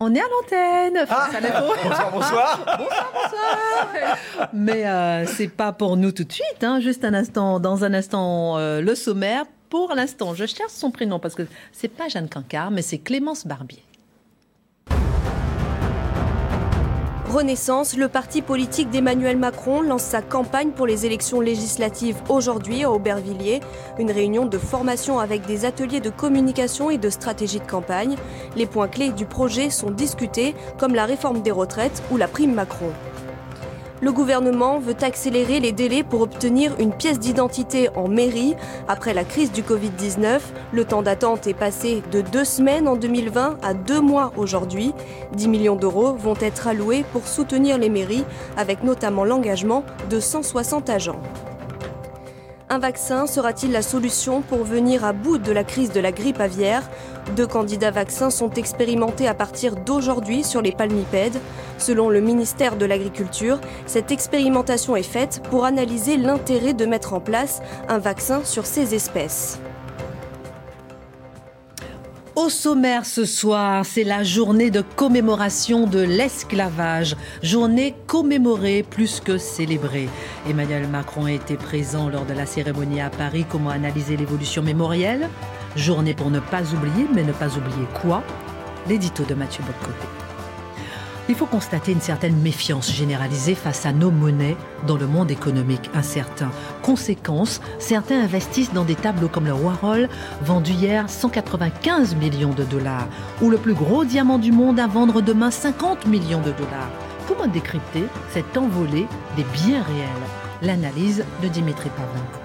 [0.00, 1.06] On est à l'antenne.
[1.10, 2.64] Ah, bonsoir, bonsoir.
[2.78, 4.48] bonsoir, bonsoir.
[4.52, 6.62] Mais euh, c'est pas pour nous tout de suite.
[6.62, 6.78] Hein.
[6.78, 9.44] Juste un instant, dans un instant, euh, le sommaire.
[9.70, 13.44] Pour l'instant, je cherche son prénom parce que c'est pas Jeanne Cancard, mais c'est Clémence
[13.44, 13.82] Barbier.
[17.28, 22.90] Renaissance, le parti politique d'Emmanuel Macron lance sa campagne pour les élections législatives aujourd'hui à
[22.90, 23.60] Aubervilliers.
[23.98, 28.16] Une réunion de formation avec des ateliers de communication et de stratégie de campagne.
[28.56, 32.54] Les points clés du projet sont discutés, comme la réforme des retraites ou la prime
[32.54, 32.92] Macron.
[34.00, 38.54] Le gouvernement veut accélérer les délais pour obtenir une pièce d'identité en mairie.
[38.86, 40.40] Après la crise du Covid-19,
[40.72, 44.94] le temps d'attente est passé de deux semaines en 2020 à deux mois aujourd'hui.
[45.34, 48.24] 10 millions d'euros vont être alloués pour soutenir les mairies,
[48.56, 51.20] avec notamment l'engagement de 160 agents.
[52.70, 56.38] Un vaccin sera-t-il la solution pour venir à bout de la crise de la grippe
[56.38, 56.82] aviaire?
[57.34, 61.40] Deux candidats vaccins sont expérimentés à partir d'aujourd'hui sur les palmipèdes.
[61.78, 67.20] Selon le ministère de l'Agriculture, cette expérimentation est faite pour analyser l'intérêt de mettre en
[67.20, 69.58] place un vaccin sur ces espèces.
[72.38, 77.16] Au sommaire ce soir, c'est la journée de commémoration de l'esclavage.
[77.42, 80.08] Journée commémorée plus que célébrée.
[80.48, 83.44] Emmanuel Macron a été présent lors de la cérémonie à Paris.
[83.50, 85.28] Comment analyser l'évolution mémorielle?
[85.74, 88.22] Journée pour ne pas oublier, mais ne pas oublier quoi?
[88.88, 90.27] L'édito de Mathieu Bocoté.
[91.30, 95.90] Il faut constater une certaine méfiance généralisée face à nos monnaies dans le monde économique
[95.94, 96.50] incertain.
[96.80, 100.08] Conséquence, certains investissent dans des tableaux comme le Warhol,
[100.40, 103.08] vendu hier 195 millions de dollars,
[103.42, 106.90] ou le plus gros diamant du monde à vendre demain 50 millions de dollars.
[107.26, 109.06] Comment décrypter cette envolée
[109.36, 110.08] des biens réels?
[110.62, 112.40] L'analyse de Dimitri Pavlenko.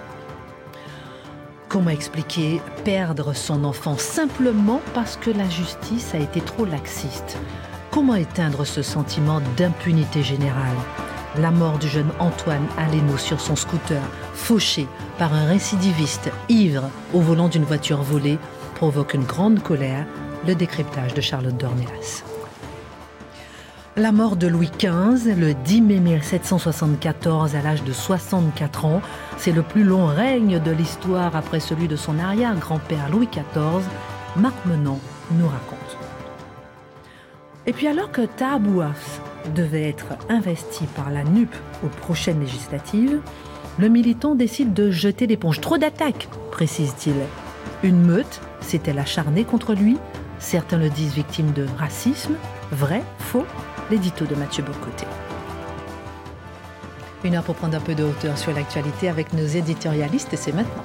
[1.69, 7.38] Comment expliquer perdre son enfant simplement parce que la justice a été trop laxiste?
[7.93, 10.75] Comment éteindre ce sentiment d'impunité générale?
[11.37, 14.01] La mort du jeune Antoine Aleno sur son scooter,
[14.33, 14.87] fauché
[15.19, 18.39] par un récidiviste ivre au volant d'une voiture volée,
[18.73, 20.07] provoque une grande colère,
[20.47, 22.23] le décryptage de Charlotte Dornelas.
[23.95, 29.01] La mort de Louis XV, le 10 mai 1774 à l'âge de 64 ans,
[29.37, 33.87] c'est le plus long règne de l'histoire après celui de son arrière-grand-père Louis XIV,
[34.35, 34.99] Marc Menant
[35.29, 35.82] nous raconte.
[37.66, 39.22] Et puis alors que Tahabouaf
[39.56, 41.53] devait être investi par la NUP
[41.84, 43.22] aux prochaines législatives,
[43.79, 45.62] le militant décide de jeter l'éponge.
[45.62, 47.16] Trop d'attaques, précise-t-il.
[47.84, 49.97] Une meute s'est-elle acharnée contre lui?
[50.40, 52.35] Certains le disent victime de racisme.
[52.72, 53.46] Vrai Faux?
[53.90, 55.06] L'édito de Mathieu Bocoté.
[57.23, 60.84] Une heure pour prendre un peu de hauteur sur l'actualité avec nos éditorialistes c'est maintenant.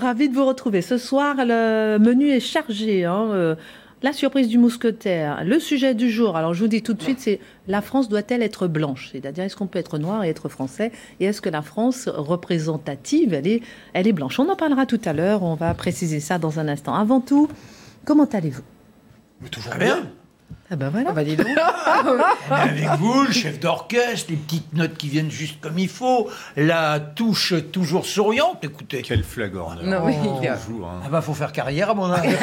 [0.00, 0.82] Ravi de vous retrouver.
[0.82, 3.04] Ce soir, le menu est chargé.
[3.04, 3.54] Hein, euh,
[4.02, 6.36] la surprise du mousquetaire, le sujet du jour.
[6.36, 7.38] Alors je vous dis tout de suite, c'est
[7.68, 9.10] la France doit-elle être blanche?
[9.12, 10.90] C'est-à-dire est-ce qu'on peut être noir et être français?
[11.20, 13.62] Et est-ce que la France représentative, elle est,
[13.92, 14.40] elle est blanche?
[14.40, 15.42] On en parlera tout à l'heure.
[15.42, 16.94] On va préciser ça dans un instant.
[16.94, 17.48] Avant tout,
[18.06, 18.62] comment allez-vous?
[19.50, 19.98] Toujours bien.
[20.72, 21.10] Ah ben voilà.
[21.10, 21.46] Ah bah dis donc.
[22.50, 25.88] On est avec vous, le chef d'orchestre, les petites notes qui viennent juste comme il
[25.88, 28.62] faut, la touche toujours souriante.
[28.62, 29.02] Écoutez.
[29.02, 29.80] Quel flagorne.
[29.82, 31.00] Non, oui, il y a- Bonjour, hein.
[31.04, 32.34] Ah bah faut faire carrière à mon avis.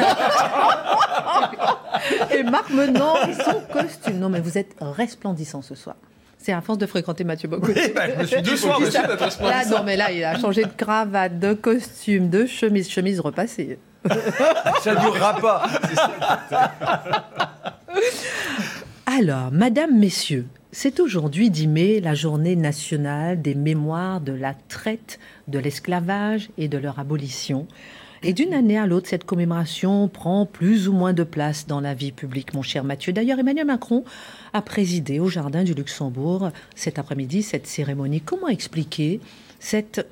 [2.30, 4.18] Et Marc Menant et son costume.
[4.18, 5.96] Non mais vous êtes resplendissant ce soir.
[6.38, 7.72] C'est à force de fréquenter Mathieu Bocco.
[7.74, 9.40] Eh ben, je me suis dit, Deux faut soirs qu'il de suite.
[9.40, 13.78] Là, non, mais là, il a changé de cravate, de costume, de chemise, chemise repassée.
[14.82, 15.62] ça durera pas.
[19.06, 25.18] Alors, Madame, Messieurs, c'est aujourd'hui 10 mai la journée nationale des mémoires de la traite,
[25.48, 27.66] de l'esclavage et de leur abolition.
[28.22, 31.94] Et d'une année à l'autre, cette commémoration prend plus ou moins de place dans la
[31.94, 33.12] vie publique, mon cher Mathieu.
[33.12, 34.04] D'ailleurs, Emmanuel Macron
[34.52, 38.20] a présidé au Jardin du Luxembourg cet après-midi cette cérémonie.
[38.20, 39.20] Comment expliquer
[39.60, 40.06] cette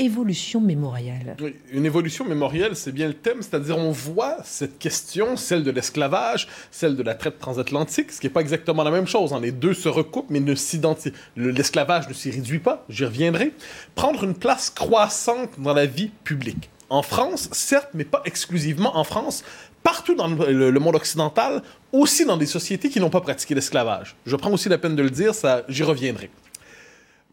[0.00, 1.36] évolution mémorielle.
[1.40, 5.70] Oui, une évolution mémorielle, c'est bien le thème, c'est-à-dire on voit cette question, celle de
[5.70, 9.32] l'esclavage, celle de la traite transatlantique, ce qui n'est pas exactement la même chose.
[9.32, 9.40] Hein.
[9.40, 11.12] Les deux se recoupent, mais ne s'identifient.
[11.36, 13.52] L'esclavage ne s'y réduit pas, j'y reviendrai.
[13.94, 16.70] Prendre une place croissante dans la vie publique.
[16.88, 19.44] En France, certes, mais pas exclusivement en France,
[19.82, 21.62] partout dans le, monde occidental,
[21.92, 24.16] aussi dans des sociétés qui n'ont pas pratiqué l'esclavage.
[24.26, 26.30] Je prends aussi la peine de le dire, ça, j'y reviendrai.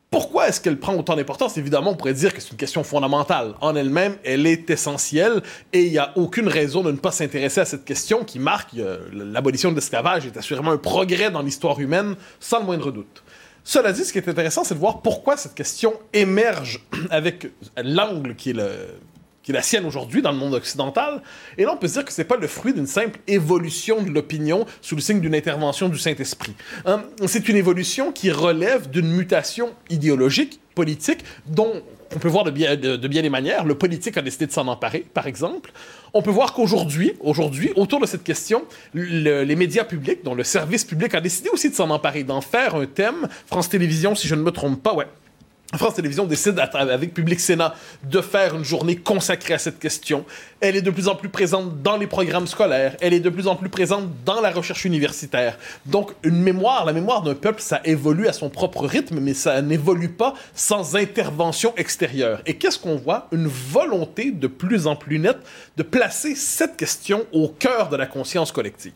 [0.09, 1.57] Pourquoi est-ce qu'elle prend autant d'importance?
[1.57, 3.55] Évidemment, on pourrait dire que c'est une question fondamentale.
[3.59, 5.41] En elle-même, elle est essentielle
[5.73, 8.73] et il n'y a aucune raison de ne pas s'intéresser à cette question qui marque
[8.77, 13.23] euh, l'abolition de l'esclavage est assurément un progrès dans l'histoire humaine, sans le moindre doute.
[13.65, 18.35] Cela dit, ce qui est intéressant, c'est de voir pourquoi cette question émerge avec l'angle
[18.35, 18.69] qui est le,
[19.47, 21.21] qui est la sienne aujourd'hui dans le monde occidental.
[21.57, 24.01] Et là, on peut se dire que ce n'est pas le fruit d'une simple évolution
[24.01, 26.53] de l'opinion sous le signe d'une intervention du Saint-Esprit.
[26.83, 31.81] Hein, c'est une évolution qui relève d'une mutation idéologique, politique, dont
[32.13, 33.63] on peut voir de bien, de, bien des manières.
[33.63, 35.71] Le politique a décidé de s'en emparer, par exemple.
[36.13, 40.83] On peut voir qu'aujourd'hui, aujourd'hui, autour de cette question, les médias publics, dont le service
[40.83, 43.29] public a décidé aussi de s'en emparer, d'en faire un thème.
[43.45, 45.07] France Télévisions, si je ne me trompe pas, ouais,
[45.75, 50.23] France Télévisions décide, avec Public Sénat, de faire une journée consacrée à cette question.
[50.61, 52.95] Elle est de plus en plus présente dans les programmes scolaires.
[53.01, 55.57] Elle est de plus en plus présente dans la recherche universitaire.
[55.85, 60.35] Donc, la mémoire d'un peuple, ça évolue à son propre rythme, mais ça n'évolue pas
[60.55, 62.41] sans intervention extérieure.
[62.45, 63.27] Et qu'est-ce qu'on voit?
[63.33, 65.39] Une volonté de plus en plus nette
[65.75, 68.93] de placer cette question au cœur de la conscience collective.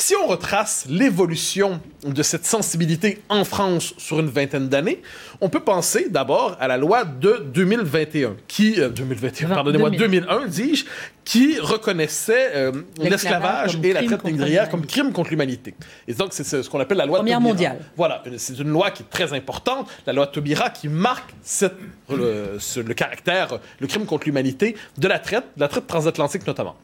[0.00, 5.02] Si on retrace l'évolution de cette sensibilité en France sur une vingtaine d'années,
[5.40, 10.84] on peut penser d'abord à la loi de 2021, qui, 2021, euh, pardonnez-moi, 2001, dis-je,
[11.24, 15.74] qui reconnaissait euh, l'esclavage et la traite négrière comme crime contre l'humanité.
[16.06, 17.80] Et donc, c'est ce, qu'on appelle la loi Première mondiale.
[17.96, 21.74] Voilà, c'est une loi qui est très importante, la loi Taubira, qui marque cette,
[22.08, 26.76] le caractère, le crime contre l'humanité de la traite, de la traite transatlantique notamment.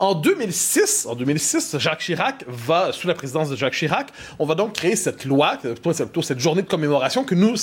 [0.00, 4.08] En 2006, en 2006, Jacques Chirac va, sous la présidence de Jacques Chirac,
[4.38, 7.54] on va donc créer cette loi, plutôt cette journée de commémoration que nous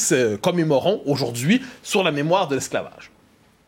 [0.41, 3.11] commémorons aujourd'hui sur la mémoire de l'esclavage.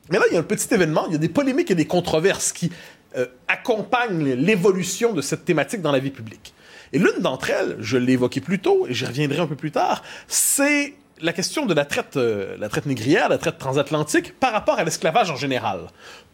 [0.09, 1.87] Mais là, il y a un petit événement, il y a des polémiques et des
[1.87, 2.71] controverses qui
[3.17, 6.53] euh, accompagnent l'évolution de cette thématique dans la vie publique.
[6.93, 9.71] Et l'une d'entre elles, je l'ai évoquée plus tôt, et j'y reviendrai un peu plus
[9.71, 14.51] tard, c'est la question de la traite, euh, la traite négrière, la traite transatlantique par
[14.51, 15.87] rapport à l'esclavage en général.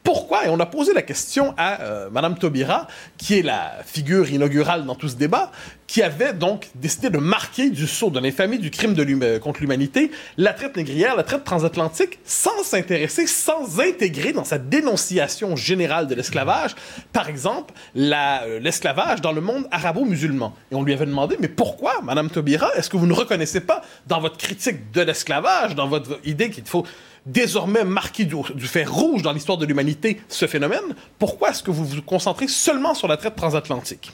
[0.04, 2.88] Pourquoi Et on a posé la question à Mme euh, Madame Taubira,
[3.18, 5.52] qui est la figure inaugurale dans tout ce débat,
[5.90, 9.60] qui avait donc décidé de marquer du saut de l'infamie du crime de euh, contre
[9.62, 16.06] l'humanité la traite négrière, la traite transatlantique, sans s'intéresser, sans intégrer dans sa dénonciation générale
[16.06, 16.76] de l'esclavage,
[17.12, 20.54] par exemple, euh, l'esclavage dans le monde arabo-musulman.
[20.72, 23.82] Et on lui avait demandé, mais pourquoi, Madame Taubira, est-ce que vous ne reconnaissez pas
[24.06, 26.86] dans votre critique de l'esclavage, dans votre idée qu'il faut
[27.26, 31.86] désormais marqué du, fer rouge dans l'histoire de l'humanité ce phénomène, pourquoi est-ce que vous
[31.86, 34.12] vous concentrez seulement sur la traite transatlantique?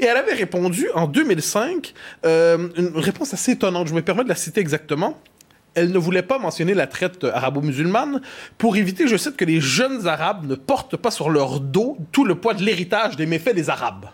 [0.00, 1.94] Et elle avait répondu en 2005,
[2.26, 5.18] euh, une réponse assez étonnante, je me permets de la citer exactement.
[5.74, 8.20] Elle ne voulait pas mentionner la traite arabo-musulmane
[8.58, 12.26] pour éviter, je cite, que les jeunes Arabes ne portent pas sur leur dos tout
[12.26, 14.06] le poids de l'héritage des méfaits des Arabes.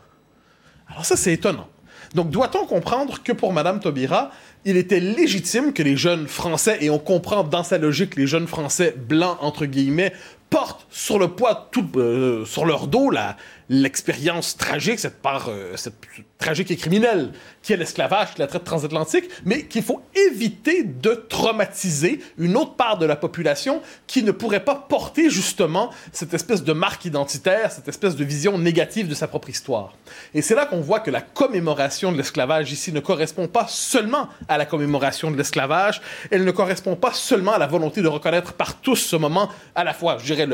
[0.88, 1.68] Alors ça, c'est étonnant.
[2.14, 4.30] Donc, doit-on comprendre que pour Madame Taubira,
[4.64, 8.46] il était légitime que les jeunes Français, et on comprend dans sa logique les jeunes
[8.46, 10.12] Français blancs, entre guillemets,
[10.50, 13.10] portent sur le poids, tout, euh, sur leur dos,
[13.72, 15.94] l'expérience tragique, cette part, euh, cette
[16.38, 17.32] tragique et criminelle
[17.62, 22.98] qui est l'esclavage, la traite transatlantique, mais qu'il faut éviter de traumatiser une autre part
[22.98, 27.88] de la population qui ne pourrait pas porter justement cette espèce de marque identitaire, cette
[27.88, 29.96] espèce de vision négative de sa propre histoire.
[30.34, 34.28] Et c'est là qu'on voit que la commémoration de l'esclavage ici ne correspond pas seulement
[34.48, 38.52] à la commémoration de l'esclavage, elle ne correspond pas seulement à la volonté de reconnaître
[38.52, 40.48] par tous ce moment, à la fois, je dirais,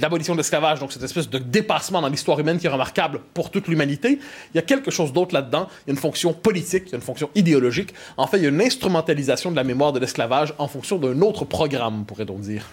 [0.00, 3.50] l'abolition de l'esclavage, donc cette espèce de dépassement dans l'histoire humaine qui est remarquable pour
[3.50, 4.18] toute l'humanité.
[4.52, 5.68] Il y a quelque chose d'autre là-dedans.
[5.86, 7.94] Il y a une fonction politique, il y a une fonction idéologique.
[8.16, 11.20] En fait, il y a une instrumentalisation de la mémoire de l'esclavage en fonction d'un
[11.22, 12.66] autre programme, pourrait-on dire.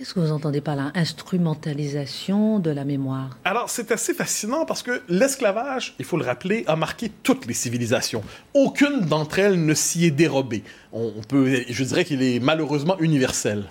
[0.00, 3.36] Qu'est-ce que vous entendez par la instrumentalisation de la mémoire?
[3.44, 7.52] Alors, c'est assez fascinant parce que l'esclavage, il faut le rappeler, a marqué toutes les
[7.52, 8.22] civilisations.
[8.54, 10.64] Aucune d'entre elles ne s'y est dérobée.
[10.94, 13.64] On, peut, je dirais qu'il est malheureusement universel.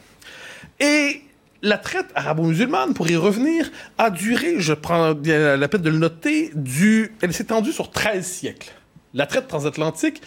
[0.79, 1.23] Et
[1.61, 6.51] la traite arabo-musulmane, pour y revenir, a duré, je prends la peine de le noter,
[6.55, 8.71] du, elle s'est étendue sur 13 siècles.
[9.13, 10.21] La traite transatlantique,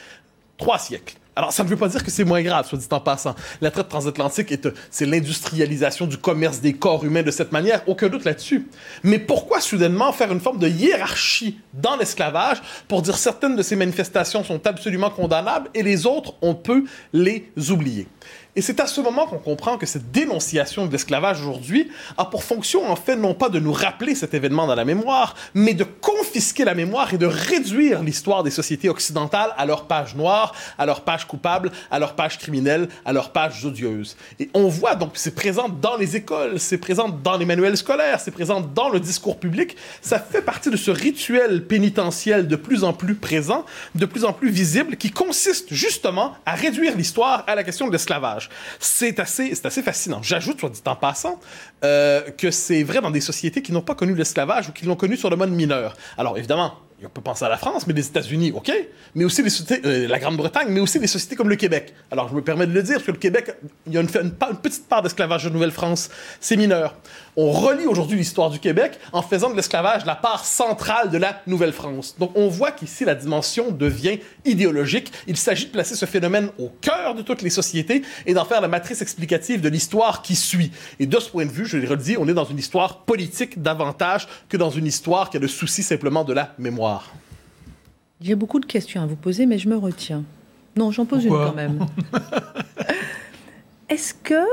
[0.58, 1.16] 3 siècles.
[1.34, 3.34] Alors, ça ne veut pas dire que c'est moins grave, soit dit en passant.
[3.62, 4.54] La traite transatlantique,
[4.90, 8.68] c'est l'industrialisation du commerce des corps humains de cette manière, aucun doute là-dessus.
[9.02, 13.76] Mais pourquoi soudainement faire une forme de hiérarchie dans l'esclavage pour dire certaines de ces
[13.76, 16.84] manifestations sont absolument condamnables et les autres, on peut
[17.14, 18.08] les oublier?
[18.54, 22.44] Et c'est à ce moment qu'on comprend que cette dénonciation de l'esclavage aujourd'hui a pour
[22.44, 25.84] fonction, en fait, non pas de nous rappeler cet événement dans la mémoire, mais de
[25.84, 30.84] confisquer la mémoire et de réduire l'histoire des sociétés occidentales à leur page noire, à
[30.84, 34.18] leur page coupable, à leur page criminelle, à leur page odieuse.
[34.38, 38.20] Et on voit donc, c'est présent dans les écoles, c'est présent dans les manuels scolaires,
[38.20, 39.76] c'est présent dans le discours public.
[40.02, 44.34] Ça fait partie de ce rituel pénitentiel de plus en plus présent, de plus en
[44.34, 48.41] plus visible, qui consiste justement à réduire l'histoire à la question de l'esclavage.
[48.78, 50.22] C'est assez, assez fascinant.
[50.22, 51.40] J'ajoute, soit dit en passant,
[51.84, 54.96] euh, que c'est vrai dans des sociétés qui n'ont pas connu l'esclavage ou qui l'ont
[54.96, 55.96] connu sur le mode mineur.
[56.16, 58.72] Alors évidemment, on peut penser à la France, mais les États-Unis, OK,
[59.14, 61.94] mais aussi les sociétés, euh, la Grande-Bretagne, mais aussi des sociétés comme le Québec.
[62.10, 63.54] Alors, je me permets de le dire, parce que le Québec,
[63.86, 66.96] il y a une, petite part d'esclavage de Nouvelle-France, c'est mineur.
[67.36, 71.40] On relie aujourd'hui l'histoire du Québec en faisant de l'esclavage la part centrale de la
[71.46, 72.16] Nouvelle-France.
[72.18, 75.12] Donc, on voit qu'ici, la dimension devient idéologique.
[75.26, 78.60] Il s'agit de placer ce phénomène au cœur de toutes les sociétés et d'en faire
[78.60, 80.72] la matrice explicative de l'histoire qui suit.
[81.00, 83.62] Et de ce point de vue, je le redis, on est dans une histoire politique
[83.62, 86.91] davantage que dans une histoire qui a le souci simplement de la mémoire.
[88.20, 90.22] J'ai beaucoup de questions à vous poser, mais je me retiens.
[90.76, 91.86] Non, j'en pose Pourquoi une quand même.
[93.88, 94.44] Est-ce que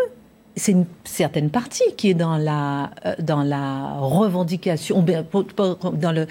[0.60, 6.28] c'est une certaine partie qui est dans la, euh, dans la revendication, dans le,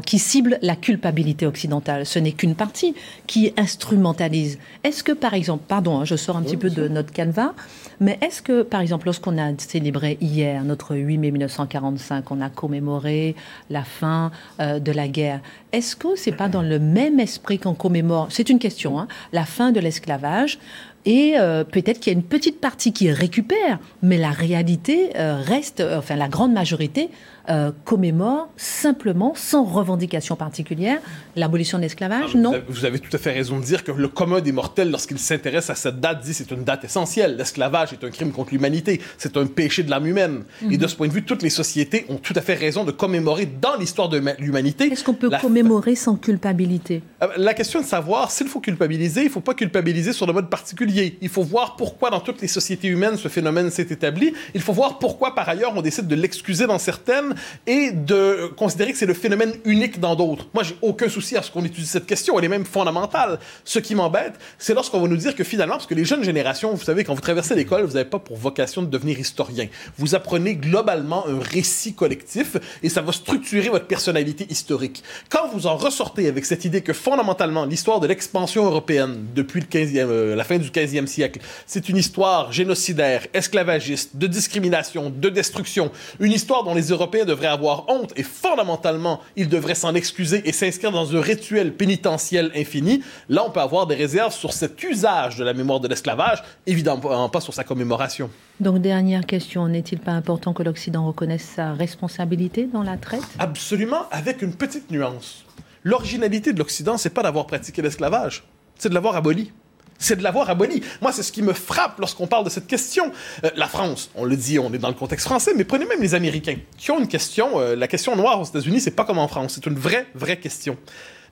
[0.00, 2.06] qui cible la culpabilité occidentale.
[2.06, 2.94] Ce n'est qu'une partie
[3.26, 4.58] qui instrumentalise.
[4.84, 7.52] Est-ce que, par exemple, pardon, hein, je sors un petit peu de notre canevas,
[8.00, 12.48] mais est-ce que, par exemple, lorsqu'on a célébré hier notre 8 mai 1945, on a
[12.48, 13.34] commémoré
[13.68, 14.30] la fin
[14.60, 15.40] euh, de la guerre,
[15.72, 19.44] est-ce que c'est pas dans le même esprit qu'on commémore, c'est une question, hein, la
[19.44, 20.58] fin de l'esclavage
[21.06, 25.40] et euh, peut-être qu'il y a une petite partie qui récupère, mais la réalité euh,
[25.40, 27.08] reste, euh, enfin la grande majorité
[27.48, 30.98] euh, commémore simplement, sans revendication particulière,
[31.36, 33.92] l'abolition de l'esclavage, Vous non avez, vous avez tout à fait raison de dire que
[33.92, 37.36] le commun des mortels, lorsqu'il s'intéresse à cette date, dit c'est une date essentielle.
[37.36, 40.42] L'esclavage est un crime contre l'humanité, c'est un péché de l'âme humaine.
[40.62, 40.72] Mhm.
[40.72, 42.90] Et de ce point de vue, toutes les sociétés ont tout à fait raison de
[42.90, 44.90] commémorer dans l'histoire de ma- l'humanité.
[44.92, 47.02] Est-ce qu'on peut la- commémorer sans culpabilité?
[47.22, 50.26] Euh, La question est de savoir s'il faut culpabiliser, il ne faut pas culpabiliser sur
[50.26, 51.16] le mode particulier.
[51.20, 54.32] Il faut voir pourquoi dans toutes les sociétés humaines ce phénomène s'est établi.
[54.54, 57.34] Il faut voir pourquoi par ailleurs on décide de l'excuser dans certaines
[57.66, 60.46] et de considérer que c'est le phénomène unique dans d'autres.
[60.54, 63.38] Moi, j'ai aucun souci à ce qu'on étudie cette question, elle est même fondamentale.
[63.64, 66.74] Ce qui m'embête, c'est lorsqu'on va nous dire que finalement, parce que les jeunes générations,
[66.74, 69.68] vous savez, quand vous traversez l'école, vous n'avez pas pour vocation de devenir historien.
[69.98, 75.02] Vous apprenez globalement un récit collectif et ça va structurer votre personnalité historique.
[75.28, 79.66] Quand vous en ressortez avec cette idée que fondamentalement, l'histoire de l'expansion européenne depuis le
[79.66, 85.28] 15e, euh, la fin du 15e siècle, c'est une histoire génocidaire, esclavagiste, de discrimination, de
[85.28, 85.90] destruction,
[86.20, 90.52] une histoire dont les Européens devraient avoir honte et fondamentalement, ils devraient s'en excuser et
[90.52, 95.36] s'inscrire dans un rituel pénitentiel infini, là on peut avoir des réserves sur cet usage
[95.36, 98.30] de la mémoire de l'esclavage, évidemment pas sur sa commémoration.
[98.60, 103.20] Donc, dernière question, n'est-il pas important que l'Occident reconnaisse sa responsabilité dans la traite?
[103.38, 105.44] Absolument, avec une petite nuance.
[105.84, 108.44] L'originalité de l'Occident, c'est pas d'avoir pratiqué l'esclavage,
[108.78, 109.52] c'est de l'avoir aboli.
[109.98, 110.82] C'est de l'avoir aboli.
[111.00, 113.12] Moi, c'est ce qui me frappe lorsqu'on parle de cette question.
[113.44, 116.00] Euh, la France, on le dit, on est dans le contexte français, mais prenez même
[116.00, 117.58] les Américains, qui ont une question.
[117.60, 119.54] euh, la question noire aux États-Unis, c'est pas comme en France.
[119.54, 120.76] C'est une vraie, vraie question.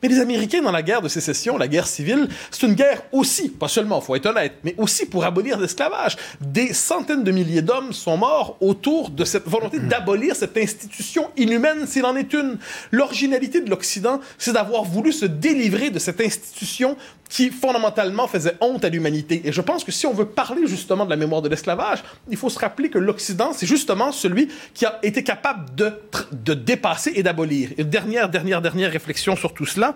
[0.04, 3.48] Mais les Américains, dans la guerre de sécession, la guerre civile, c'est une guerre aussi,
[3.48, 6.18] pas seulement, faut être honnête, mais aussi pour abolir l'esclavage.
[6.42, 11.86] Des centaines de milliers d'hommes sont morts autour de cette volonté d'abolir cette institution inhumaine,
[11.86, 12.58] s'il en est une.
[12.90, 16.98] L'originalité de l'Occident, c'est d'avoir voulu se délivrer de cette institution
[17.30, 19.40] qui, fondamentalement, faisait honte à l'humanité.
[19.44, 22.36] Et je pense que si on veut parler justement de la mémoire de l'esclavage, il
[22.36, 25.94] faut se rappeler que l'Occident, c'est justement celui qui a été capable de,
[26.32, 27.70] de dépasser et d'abolir.
[27.78, 29.93] Et dernière, dernière, dernière réflexion sur tout cela.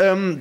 [0.00, 0.36] Euh,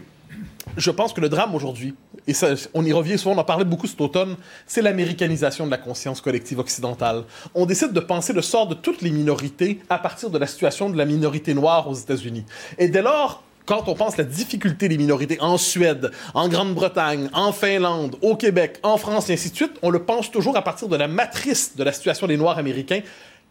[0.78, 1.96] je pense que le drame aujourd'hui,
[2.28, 4.36] et ça, on y revient souvent, on en parlait beaucoup cet automne,
[4.66, 7.24] c'est l'américanisation de la conscience collective occidentale.
[7.54, 10.90] On décide de penser le sort de toutes les minorités à partir de la situation
[10.90, 12.46] de la minorité noire aux États-Unis.
[12.78, 17.52] Et dès lors, quand on pense la difficulté des minorités en Suède, en Grande-Bretagne, en
[17.52, 20.88] Finlande, au Québec, en France et ainsi de suite, on le pense toujours à partir
[20.88, 23.02] de la matrice de la situation des Noirs américains.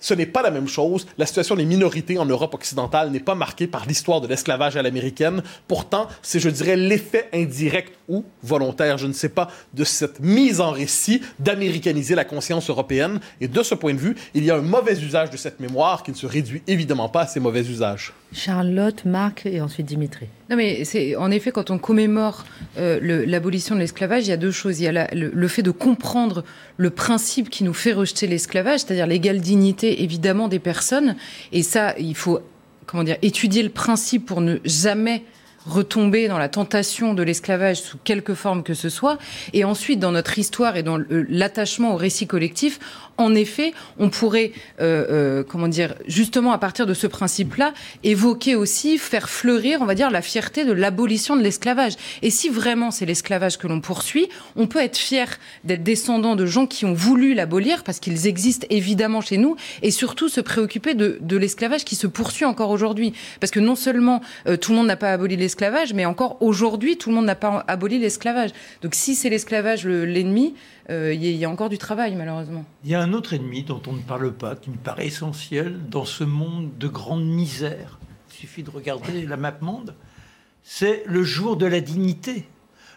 [0.01, 1.07] Ce n'est pas la même chose.
[1.17, 4.83] La situation des minorités en Europe occidentale n'est pas marquée par l'histoire de l'esclavage à
[4.83, 5.43] l'américaine.
[5.67, 10.61] Pourtant, c'est, je dirais, l'effet indirect ou volontaire, je ne sais pas, de cette mise
[10.61, 13.21] en récit d'américaniser la conscience européenne.
[13.41, 16.03] Et de ce point de vue, il y a un mauvais usage de cette mémoire
[16.03, 18.13] qui ne se réduit évidemment pas à ces mauvais usages.
[18.35, 20.27] Charlotte, Marc et ensuite Dimitri.
[20.51, 22.45] Non, mais c'est en effet quand on commémore
[22.79, 24.81] euh, l'abolition de l'esclavage, il y a deux choses.
[24.81, 26.45] Il y a le fait de comprendre
[26.77, 31.17] le principe qui nous fait rejeter l'esclavage, c'est-à-dire l'égale dignité évidemment des personnes.
[31.53, 32.41] Et ça, il faut
[32.87, 35.23] comment dire étudier le principe pour ne jamais
[35.67, 39.19] retomber dans la tentation de l'esclavage sous quelque forme que ce soit.
[39.53, 42.79] Et ensuite, dans notre histoire et dans l'attachement au récit collectif,
[43.17, 48.57] en effet, on pourrait, euh, euh, comment dire, justement à partir de ce principe-là, évoquer
[48.57, 51.95] aussi, faire fleurir, on va dire, la fierté de l'abolition de l'esclavage.
[52.23, 56.47] Et si vraiment c'est l'esclavage que l'on poursuit, on peut être fier d'être descendant de
[56.47, 60.95] gens qui ont voulu l'abolir, parce qu'ils existent évidemment chez nous, et surtout se préoccuper
[60.95, 63.13] de, de l'esclavage qui se poursuit encore aujourd'hui.
[63.41, 66.97] Parce que non seulement euh, tout le monde n'a pas aboli l'esclavage, mais encore aujourd'hui,
[66.97, 68.51] tout le monde n'a pas aboli l'esclavage.
[68.83, 70.55] Donc si c'est l'esclavage l'ennemi,
[70.91, 72.65] il y, a encore du travail, malheureusement.
[72.85, 75.81] Il y a un autre ennemi dont on ne parle pas, qui me paraît essentiel
[75.89, 77.99] dans ce monde de grande misère.
[78.31, 79.95] Il suffit de regarder la map monde.
[80.63, 82.47] C'est le jour de la dignité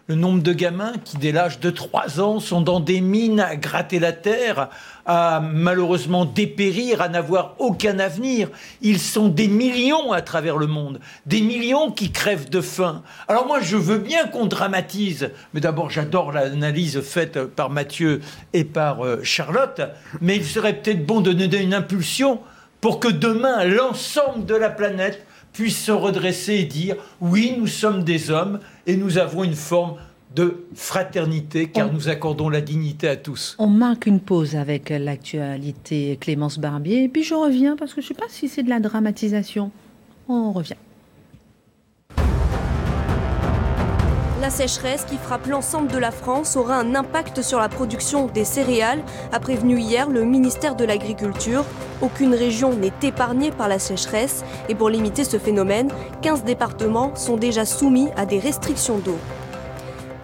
[0.07, 3.57] le nombre de gamins qui, dès l'âge de 3 ans, sont dans des mines à
[3.57, 4.69] gratter la terre,
[5.05, 8.47] à malheureusement dépérir, à n'avoir aucun avenir.
[8.81, 13.03] Ils sont des millions à travers le monde, des millions qui crèvent de faim.
[13.27, 18.21] Alors moi, je veux bien qu'on dramatise, mais d'abord, j'adore l'analyse faite par Mathieu
[18.53, 19.81] et par euh, Charlotte,
[20.21, 22.39] mais il serait peut-être bon de donner une impulsion
[22.79, 25.25] pour que demain, l'ensemble de la planète
[25.57, 29.95] puisse se redresser et dire oui, nous sommes des hommes et nous avons une forme
[30.35, 33.55] de fraternité car nous accordons la dignité à tous.
[33.57, 38.05] On marque une pause avec l'actualité Clémence Barbier et puis je reviens parce que je
[38.05, 39.71] ne sais pas si c'est de la dramatisation.
[40.29, 40.75] On revient.
[44.39, 48.45] La sécheresse qui frappe l'ensemble de la France aura un impact sur la production des
[48.45, 49.01] céréales,
[49.31, 51.65] a prévenu hier le ministère de l'Agriculture.
[52.01, 55.89] Aucune région n'est épargnée par la sécheresse et pour limiter ce phénomène,
[56.21, 59.17] 15 départements sont déjà soumis à des restrictions d'eau.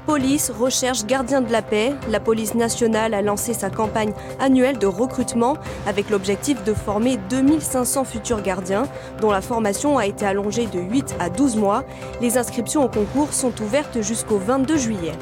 [0.05, 4.85] Police, recherche, gardien de la paix, la police nationale a lancé sa campagne annuelle de
[4.85, 5.55] recrutement
[5.87, 8.83] avec l'objectif de former 2500 futurs gardiens,
[9.21, 11.85] dont la formation a été allongée de 8 à 12 mois.
[12.19, 15.13] Les inscriptions au concours sont ouvertes jusqu'au 22 juillet.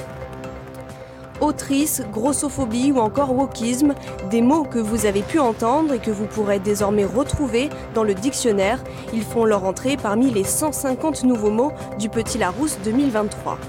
[1.42, 3.94] Autrice, grossophobie ou encore wokisme,
[4.32, 8.16] des mots que vous avez pu entendre et que vous pourrez désormais retrouver dans le
[8.16, 8.84] dictionnaire.
[9.14, 13.60] Ils font leur entrée parmi les 150 nouveaux mots du Petit Larousse 2023.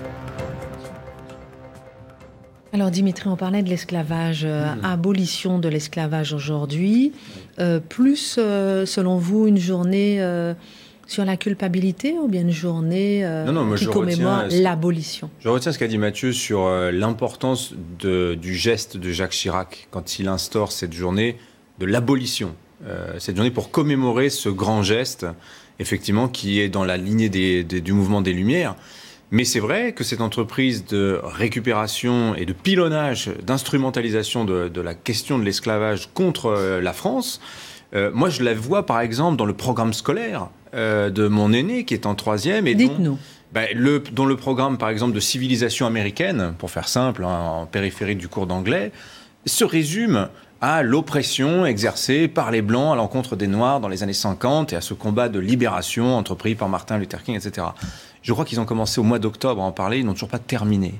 [2.75, 4.85] Alors Dimitri, on parlait de l'esclavage, euh, hmm.
[4.85, 7.13] abolition de l'esclavage aujourd'hui.
[7.59, 10.23] Euh, plus, euh, selon vous, une journée
[11.07, 13.27] sur la culpabilité ou bien une journée
[13.77, 15.29] qui commémore l'abolition?
[15.41, 20.29] Je retiens ce qu'a dit Mathieu sur l'importance du geste de Jacques Chirac quand il
[20.29, 21.37] instaure cette journée
[21.79, 22.55] de l'abolition.
[23.19, 25.27] cette journée pour commémorer ce grand geste,
[25.79, 28.77] effectivement, qui est dans la lignée du mouvement des Lumières.
[29.33, 35.39] Mais c'est vrai que cette entreprise de récupération et de pilonnage, d'instrumentalisation de, la question
[35.39, 37.41] de l'esclavage contre euh, la France,
[37.95, 41.87] euh, moi je la vois par exemple dans le programme scolaire euh, de mon aîné
[41.87, 42.67] qui est en troisième.
[42.67, 43.19] et Dites-nous.
[43.53, 47.67] Ben, le, dans le programme, par exemple, de civilisation américaine, pour faire simple, hein, en
[47.67, 48.93] périphérie du cours d'anglais,
[49.47, 50.29] se résume
[50.63, 54.77] à l'oppression exercée par les Blancs à l'encontre des Noirs dans les années 50 et
[54.77, 57.67] à ce combat de libération entrepris par Martin Luther King, etc.
[58.23, 60.39] Je crois qu'ils ont commencé au mois d'octobre à en parler, ils n'ont toujours pas
[60.39, 60.95] terminé.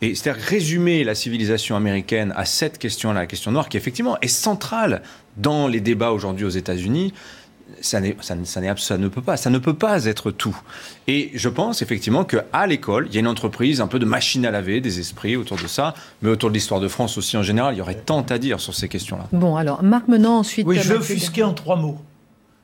[0.00, 4.28] Et c'est-à-dire résumer la civilisation américaine à cette question-là, la question noire, qui effectivement est
[4.28, 5.02] centrale
[5.36, 7.12] dans les débats aujourd'hui aux États-Unis,
[7.80, 10.56] ça, ça, ça, ça, ne peut pas, ça ne peut pas être tout.
[11.06, 14.44] Et je pense effectivement qu'à l'école, il y a une entreprise, un peu de machine
[14.46, 17.42] à laver des esprits autour de ça, mais autour de l'histoire de France aussi en
[17.42, 19.28] général, il y aurait tant à dire sur ces questions-là.
[19.32, 20.66] Bon, alors Marc Menant ensuite.
[20.66, 21.98] Oui, je veux offusquer en trois mots.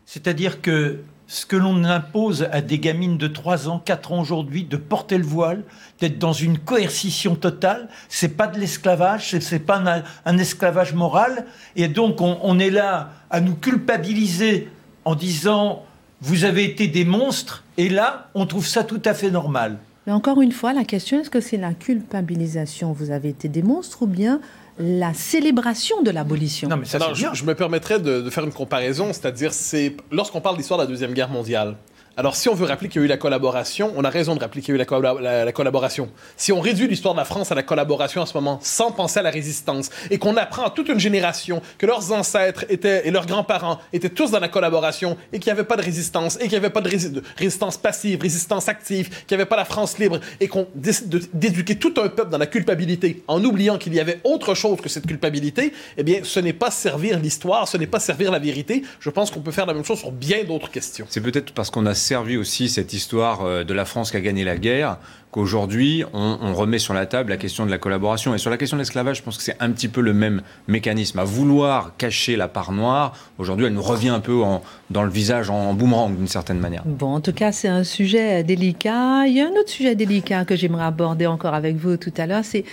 [0.07, 4.65] C'est-à-dire que ce que l'on impose à des gamines de 3 ans, 4 ans aujourd'hui,
[4.65, 5.63] de porter le voile,
[6.01, 11.47] d'être dans une coercition totale, c'est pas de l'esclavage, c'est pas un, esclavage moral.
[11.77, 14.71] Et donc, on, est là à nous culpabiliser
[15.05, 15.85] en disant
[16.21, 19.79] vous avez été des monstres, et là, on trouve ça tout à fait normal.
[20.09, 23.63] Mais encore une fois, la question est-ce que c'est la culpabilisation Vous avez été des
[23.63, 24.41] monstres ou bien
[24.81, 26.69] la célébration de l'abolition.
[26.69, 30.41] Non, mais ça, je, je, me permettrais de, de faire une comparaison, c'est-à-dire, c'est lorsqu'on
[30.41, 31.77] parle d'histoire de la Deuxième Guerre mondiale,
[32.17, 34.41] alors, si on veut rappeler qu'il y a eu la collaboration, on a raison de
[34.41, 34.85] rappeler qu'il y a eu
[35.23, 36.11] la, collaboration.
[36.37, 39.21] Si on réduit l'histoire de la France à la collaboration en ce moment, sans penser
[39.21, 43.11] à la résistance, et qu'on apprend à toute une génération que leurs ancêtres étaient, et
[43.11, 46.41] leurs grands-parents étaient tous dans la collaboration, et qu'il n'y avait pas de résistance, et
[46.41, 46.91] qu'il n'y avait pas de,
[47.37, 51.77] résistance passive, résistance active, qu'il n'y avait pas la France libre, et qu'on décide d'éduquer
[51.77, 55.07] tout un peuple dans la culpabilité, en oubliant qu'il y avait autre chose que cette
[55.07, 58.83] culpabilité, eh bien, ce n'est pas servir l'histoire, ce n'est pas servir la vérité.
[58.99, 61.07] Je pense qu'on peut faire la même chose sur bien d'autres questions.
[61.09, 64.21] C'est peut-être parce qu'on a servi aussi cette histoire euh, de la France qui a
[64.21, 64.99] gagné la guerre
[65.31, 68.35] qu'aujourd'hui, on, remet sur la table la question de la collaboration.
[68.35, 70.43] Et sur la question de l'esclavage, je pense que c'est un petit peu le même
[70.67, 71.21] mécanisme.
[71.21, 74.43] À vouloir cacher la part noire, aujourd'hui, elle nous revient un peu
[74.91, 76.83] dans le visage en boomerang, d'une certaine manière.
[76.85, 79.27] Bon, en tout cas, c'est un sujet délicat.
[79.27, 82.27] Il y a un autre sujet délicat que j'aimerais aborder encore avec vous tout à
[82.27, 82.65] l'heure, c'est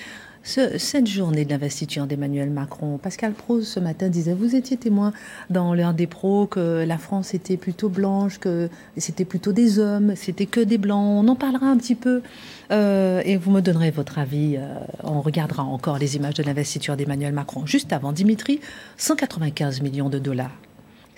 [0.47, 5.11] cette journée de l'investiture d'Emmanuel Macron, Pascal Pro ce matin disait, vous étiez témoin
[5.49, 10.15] dans l'heure des pros que la France était plutôt blanche, que c'était plutôt des hommes,
[10.15, 11.25] c'était que des blancs.
[11.25, 12.21] On en parlera un petit peu
[12.71, 14.55] euh, et vous me donnerez votre avis.
[14.57, 17.65] Euh, on regardera encore les images de l'investiture d'Emmanuel Macron.
[17.65, 18.61] Juste avant, Dimitri,
[18.95, 20.55] 195 millions de dollars.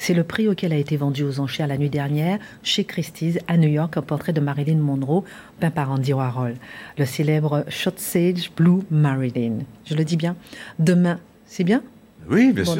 [0.01, 3.57] C'est le prix auquel a été vendu aux enchères la nuit dernière chez Christie's à
[3.57, 5.25] New York un portrait de Marilyn Monroe
[5.59, 6.55] peint par Andy Warhol,
[6.97, 9.59] le célèbre Shot Sage Blue Marilyn.
[9.85, 10.37] Je le dis bien.
[10.79, 11.83] Demain, c'est bien?
[12.29, 12.75] Oui, bien sûr.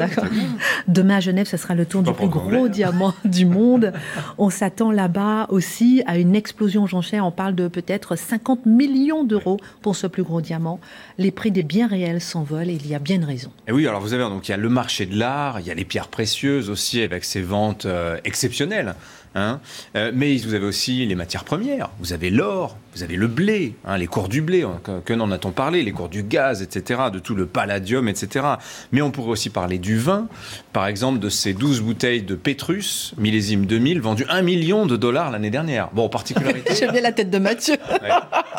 [0.88, 3.92] Demain à Genève, ce sera le tour du plus gros diamant du monde.
[4.38, 7.20] On s'attend là-bas aussi à une explosion j'enchaîne.
[7.20, 10.80] On parle de peut-être 50 millions d'euros pour ce plus gros diamant.
[11.18, 13.50] Les prix des biens réels s'envolent et il y a bien une raison.
[13.66, 15.70] Et oui, alors vous avez donc il y a le marché de l'art, il y
[15.70, 18.94] a les pierres précieuses aussi avec ces ventes euh, exceptionnelles.
[19.34, 19.60] Hein.
[19.96, 21.90] Euh, mais vous avez aussi les matières premières.
[22.00, 25.30] Vous avez l'or, vous avez le blé, hein, les cours du blé, hein, que, n'en
[25.30, 28.46] a-t-on parlé, les cours du gaz, etc., de tout le palladium, etc.
[28.92, 30.28] Mais on pourrait aussi parler du vin,
[30.72, 35.30] par exemple de ces 12 bouteilles de Pétrus, millésime 2000, vendues 1 million de dollars
[35.30, 35.90] l'année dernière.
[35.92, 36.74] Bon, particularité...
[36.78, 37.76] J'aime bien la tête de Mathieu.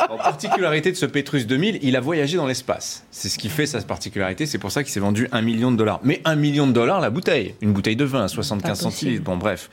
[0.09, 3.05] En particularité de ce Pétrus 2000, il a voyagé dans l'espace.
[3.11, 5.77] C'est ce qui fait sa particularité, c'est pour ça qu'il s'est vendu 1 million de
[5.77, 5.99] dollars.
[6.03, 9.69] Mais 1 million de dollars la bouteille, une bouteille de vin, 75 centilitres, bon bref.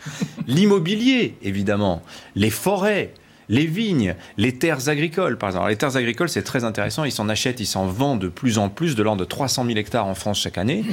[0.46, 2.02] L'immobilier, évidemment,
[2.34, 3.12] les forêts,
[3.48, 5.68] les vignes, les terres agricoles, par exemple.
[5.68, 7.04] les terres agricoles, c'est très intéressant.
[7.04, 9.78] Ils s'en achètent, ils s'en vendent de plus en plus, de l'ordre de 300 000
[9.78, 10.84] hectares en France chaque année.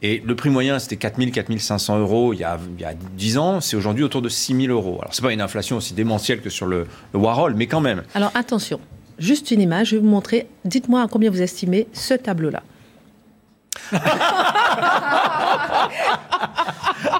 [0.00, 2.84] Et le prix moyen, c'était 4 000, 4 500 euros il y a, il y
[2.84, 3.60] a 10 ans.
[3.60, 4.98] C'est aujourd'hui autour de 6 000 euros.
[5.00, 8.04] Alors, c'est pas une inflation aussi démentielle que sur le, le Warhol, mais quand même.
[8.14, 8.80] Alors, attention.
[9.18, 10.46] Juste une image, je vais vous montrer.
[10.64, 12.62] Dites-moi à combien vous estimez ce tableau-là.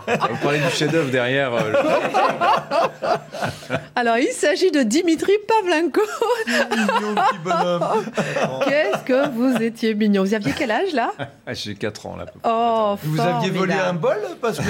[0.07, 1.53] Vous parlez du chef-d'œuvre derrière.
[1.55, 1.73] Euh,
[3.95, 6.01] Alors, il s'agit de Dimitri Pavlenko.
[8.67, 10.23] Qu'est-ce que vous étiez mignon.
[10.23, 12.27] Vous aviez quel âge là ah, J'ai 4 ans là.
[12.45, 14.65] Oh, vous aviez volé un bol parce que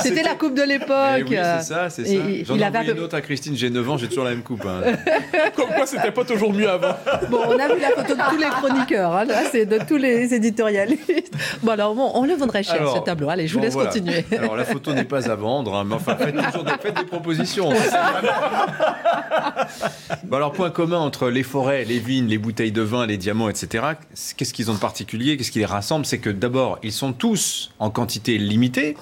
[0.00, 0.88] c'était la coupe de l'époque.
[1.18, 2.14] Eh oui, c'est ça, c'est ça.
[2.44, 4.64] J'en ai envoyé une autre à Christine, j'ai 9 ans, j'ai toujours la même coupe.
[4.66, 4.92] Hein.
[5.56, 6.94] Comme quoi, c'était pas toujours mieux avant.
[7.30, 10.34] Bon, on a vu la photo de tous les chroniqueurs, hein, c'est de tous les
[10.34, 11.34] éditorialistes.
[11.62, 13.28] Bon, alors, bon, on le vendrait cher ce tableau.
[13.28, 14.24] Allez, je vous laisse continuer.
[14.38, 17.04] Alors, la photo n'est pas à vendre, hein, mais enfin, faites toujours des, faites des
[17.04, 17.70] propositions.
[20.24, 23.48] bon, alors, point commun entre les forêts, les vignes, les bouteilles de vin, les diamants,
[23.48, 23.84] etc.
[24.36, 26.06] Qu'est-ce qu'ils ont de particulier Qu'est-ce qui les rassemble?
[26.06, 28.96] C'est que d'abord, ils sont tous en quantité limitée.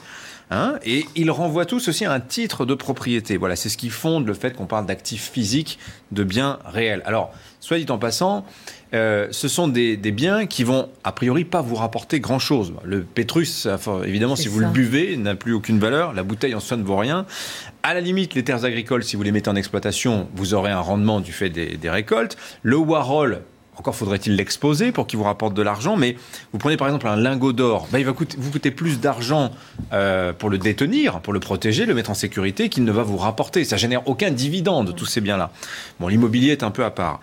[0.52, 3.36] Hein, et ils renvoient tous aussi à un titre de propriété.
[3.36, 5.78] Voilà, c'est ce qui fonde le fait qu'on parle d'actifs physiques,
[6.10, 7.02] de biens réels.
[7.04, 8.44] Alors, soit dit en passant,
[8.92, 12.72] euh, ce sont des, biens qui vont a priori pas vous rapporter grand chose.
[12.84, 13.68] Le Pétrus,
[14.04, 16.12] évidemment, si vous le buvez, n'a plus aucune valeur.
[16.12, 17.26] La bouteille en soi ne vaut rien.
[17.82, 20.80] À la limite, les terres agricoles, si vous les mettez en exploitation, vous aurez un
[20.80, 22.36] rendement du fait des, des récoltes.
[22.62, 23.42] Le Warhol,
[23.80, 26.14] encore faudrait-il l'exposer pour qu'il vous rapporte de l'argent, mais
[26.52, 29.52] vous prenez par exemple un lingot d'or, ben, il va vous coûter plus d'argent
[29.94, 33.16] euh, pour le détenir, pour le protéger, le mettre en sécurité, qu'il ne va vous
[33.16, 33.64] rapporter.
[33.64, 35.50] Ça génère aucun dividende, tous ces biens-là.
[35.98, 37.20] Bon, l'immobilier est un peu à part.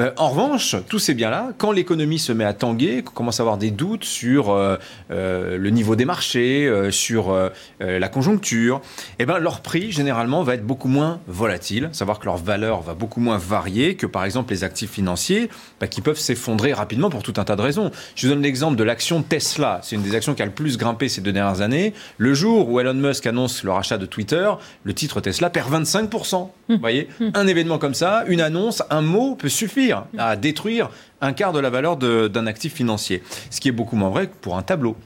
[0.00, 3.44] Euh, en revanche, tous ces biens-là, quand l'économie se met à tanguer, qu'on commence à
[3.44, 4.76] avoir des doutes sur euh,
[5.08, 7.32] le niveau des marchés, sur
[7.78, 8.80] la conjoncture,
[9.20, 12.94] eh ben, leur prix, généralement, va être beaucoup moins volatile, savoir que leur valeur va
[12.94, 17.22] beaucoup moins varier que, par exemple, les actifs financiers, ben, qui peuvent s'effondrer rapidement pour
[17.22, 17.90] tout un tas de raisons.
[18.14, 19.80] Je vous donne l'exemple de l'action Tesla.
[19.82, 21.94] C'est une des actions qui a le plus grimpé ces deux dernières années.
[22.18, 24.50] Le jour où Elon Musk annonce le rachat de Twitter,
[24.84, 26.48] le titre Tesla perd 25%.
[26.68, 31.32] Vous voyez Un événement comme ça, une annonce, un mot peut suffire à détruire un
[31.32, 33.22] quart de la valeur d'un actif financier.
[33.50, 34.96] Ce qui est beaucoup moins vrai que pour un tableau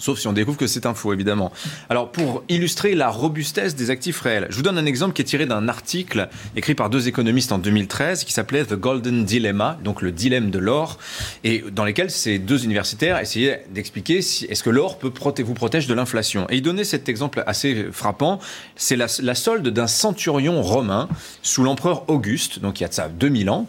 [0.00, 1.52] sauf si on découvre que c'est un faux, évidemment.
[1.88, 5.26] Alors, pour illustrer la robustesse des actifs réels, je vous donne un exemple qui est
[5.26, 10.02] tiré d'un article écrit par deux économistes en 2013 qui s'appelait The Golden Dilemma, donc
[10.02, 10.98] le dilemme de l'or,
[11.44, 15.86] et dans lesquels ces deux universitaires essayaient d'expliquer si est-ce que l'or peut vous protéger
[15.86, 16.46] de l'inflation.
[16.50, 18.40] Et ils donnaient cet exemple assez frappant,
[18.76, 21.08] c'est la, solde d'un centurion romain
[21.42, 23.66] sous l'empereur Auguste, donc il y a de ça 2000 ans,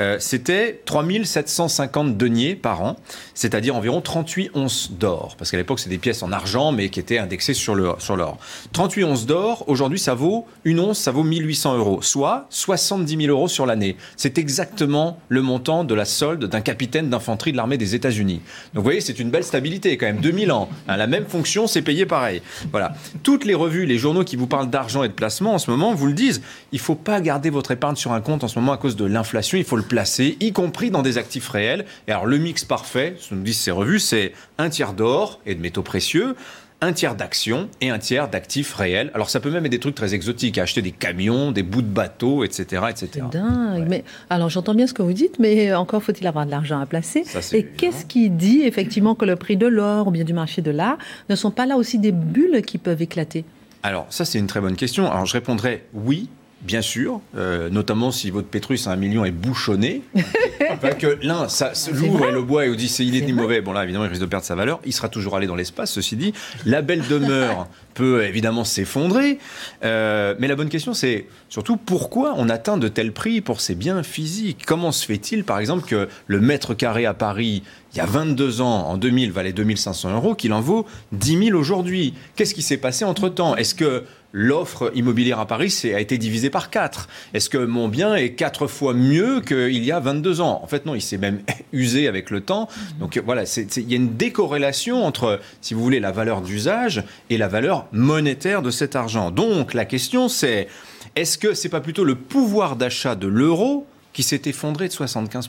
[0.00, 2.96] euh, c'était 3750 deniers par an,
[3.34, 6.88] c'est-à-dire environ 38 onces d'or, parce qu'à l'époque l'époque, c'est des pièces en argent, mais
[6.88, 8.00] qui étaient indexées sur l'or.
[8.00, 8.38] Sur
[8.72, 13.28] 38 onces d'or, aujourd'hui, ça vaut, une once, ça vaut 1800 euros, soit 70 000
[13.28, 13.96] euros sur l'année.
[14.16, 18.40] C'est exactement le montant de la solde d'un capitaine d'infanterie de l'armée des États-Unis.
[18.72, 20.20] Donc, vous voyez, c'est une belle stabilité, quand même.
[20.20, 20.68] 2000 ans.
[20.88, 22.42] Hein, la même fonction, c'est payé pareil.
[22.70, 22.94] Voilà.
[23.22, 25.94] Toutes les revues, les journaux qui vous parlent d'argent et de placement, en ce moment,
[25.94, 26.42] vous le disent.
[26.72, 28.96] Il ne faut pas garder votre épargne sur un compte en ce moment à cause
[28.96, 29.58] de l'inflation.
[29.58, 31.84] Il faut le placer, y compris dans des actifs réels.
[32.08, 35.40] Et alors, le mix parfait, ce que nous disent ces revues, c'est un tiers d'or
[35.46, 36.36] et de métaux précieux,
[36.80, 39.10] un tiers d'actions et un tiers d'actifs réels.
[39.14, 41.86] Alors ça peut même être des trucs très exotiques, acheter des camions, des bouts de
[41.86, 42.82] bateaux, etc.
[42.90, 43.08] etc.
[43.12, 43.86] C'est dingue.
[43.88, 46.86] Mais, alors j'entends bien ce que vous dites, mais encore faut-il avoir de l'argent à
[46.86, 47.24] placer.
[47.52, 50.70] et qu'est-ce qui dit effectivement que le prix de l'or ou bien du marché de
[50.70, 50.98] l'art
[51.30, 53.44] ne sont pas là aussi des bulles qui peuvent éclater?
[53.82, 55.10] Alors, ça, c'est une très bonne question.
[55.10, 56.30] Alors, je répondrai oui,
[56.64, 60.02] bien sûr, euh, notamment si votre Pétrus à un million est bouchonné.
[60.70, 61.46] enfin, que l'un
[61.92, 63.60] l'ouvre et le bois et vous dit c'est il est, ni mauvais.
[63.60, 64.80] Bon là évidemment il risque de perdre sa valeur.
[64.84, 65.92] Il sera toujours allé dans l'espace.
[65.92, 66.32] Ceci dit,
[66.64, 69.38] la belle demeure peut évidemment s'effondrer.
[69.84, 73.74] Euh, mais la bonne question c'est surtout pourquoi on atteint de tels prix pour ces
[73.74, 74.64] biens physiques?
[74.66, 77.62] Comment se fait-il par exemple que le mètre carré à Paris
[77.94, 81.58] il y a 22 ans, en 2000, valait 2500 euros, qu'il en vaut 10 000
[81.58, 82.14] aujourd'hui?
[82.34, 83.54] Qu'est-ce qui s'est passé entre-temps?
[83.54, 84.02] Est-ce que
[84.34, 88.66] l'offre immobilière à Paris a été divisée par 4 Est-ce que mon bien est 4
[88.66, 90.60] fois mieux qu'il y a 22 ans?
[90.62, 91.40] En fait, non, il s'est même
[91.72, 92.68] usé avec le temps.
[92.98, 97.38] Donc voilà, il y a une décorrélation entre, si vous voulez, la valeur d'usage et
[97.38, 99.30] la valeur monétaire de cet argent.
[99.30, 100.68] Donc la question, c'est
[101.14, 105.48] est-ce que c'est pas plutôt le pouvoir d'achat de l'euro qui s'est effondré de 75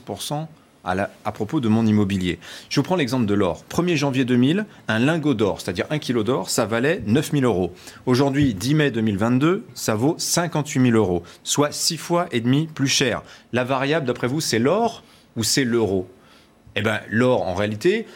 [0.86, 2.38] à, propos de mon immobilier.
[2.68, 3.64] Je vous prends l'exemple de l'or.
[3.70, 7.72] 1er janvier 2000, un lingot d'or, c'est-à-dire un kilo d'or, ça valait 9 000 euros.
[8.06, 12.88] Aujourd'hui, 10 mai 2022, ça vaut 58 000 euros, soit 6 fois et demi plus
[12.88, 13.22] cher.
[13.52, 15.02] La variable, d'après vous, c'est l'or
[15.36, 16.08] ou c'est l'euro?
[16.78, 18.06] Eh bien, l'or, en réalité,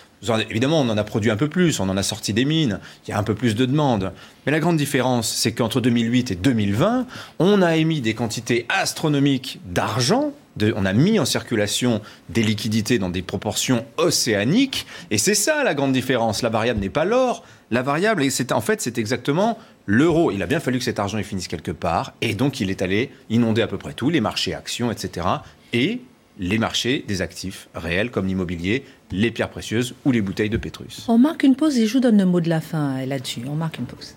[0.50, 3.10] Évidemment, on en a produit un peu plus, on en a sorti des mines, il
[3.10, 4.12] y a un peu plus de demandes.
[4.44, 7.06] Mais la grande différence, c'est qu'entre 2008 et 2020,
[7.38, 10.32] on a émis des quantités astronomiques d'argent
[10.76, 15.74] on a mis en circulation des liquidités dans des proportions océaniques, et c'est ça la
[15.74, 16.42] grande différence.
[16.42, 20.30] La variable n'est pas l'or, la variable, c'est en fait, c'est exactement l'euro.
[20.30, 23.10] Il a bien fallu que cet argent finisse quelque part, et donc il est allé
[23.28, 25.26] inonder à peu près tout, les marchés actions, etc.,
[25.72, 26.00] et
[26.38, 31.04] les marchés des actifs réels comme l'immobilier, les pierres précieuses ou les bouteilles de Pétrus.
[31.08, 33.42] On marque une pause et je vous donne le mot de la fin là-dessus.
[33.46, 34.14] On marque une pause.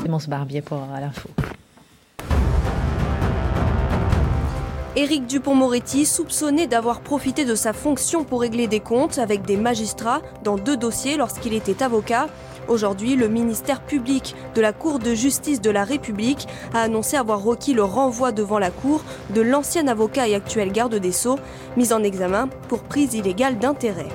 [0.00, 1.28] Clémence Barbier pour l'info.
[4.98, 10.22] Éric Dupont-Moretti, soupçonné d'avoir profité de sa fonction pour régler des comptes avec des magistrats
[10.42, 12.28] dans deux dossiers lorsqu'il était avocat.
[12.66, 17.42] Aujourd'hui, le ministère public de la Cour de justice de la République a annoncé avoir
[17.42, 19.04] requis le renvoi devant la Cour
[19.34, 21.38] de l'ancien avocat et actuel garde des Sceaux,
[21.76, 24.08] mis en examen pour prise illégale d'intérêt.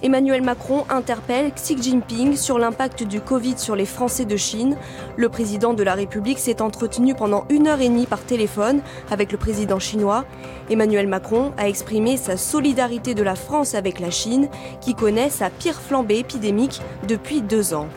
[0.00, 4.76] Emmanuel Macron interpelle Xi Jinping sur l'impact du Covid sur les Français de Chine.
[5.16, 8.80] Le président de la République s'est entretenu pendant une heure et demie par téléphone
[9.10, 10.24] avec le président chinois.
[10.70, 14.48] Emmanuel Macron a exprimé sa solidarité de la France avec la Chine,
[14.80, 17.88] qui connaît sa pire flambée épidémique depuis deux ans.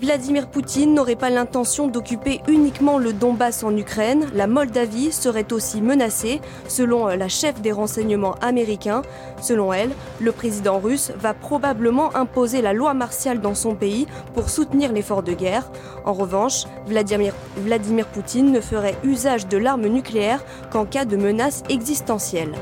[0.00, 5.82] Vladimir Poutine n'aurait pas l'intention d'occuper uniquement le Donbass en Ukraine, la Moldavie serait aussi
[5.82, 9.02] menacée, selon la chef des renseignements américains.
[9.42, 14.50] Selon elle, le président russe va probablement imposer la loi martiale dans son pays pour
[14.50, 15.68] soutenir l'effort de guerre.
[16.04, 22.52] En revanche, Vladimir, Poutine ne ferait usage de l'arme nucléaire qu'en cas de menace existentielle.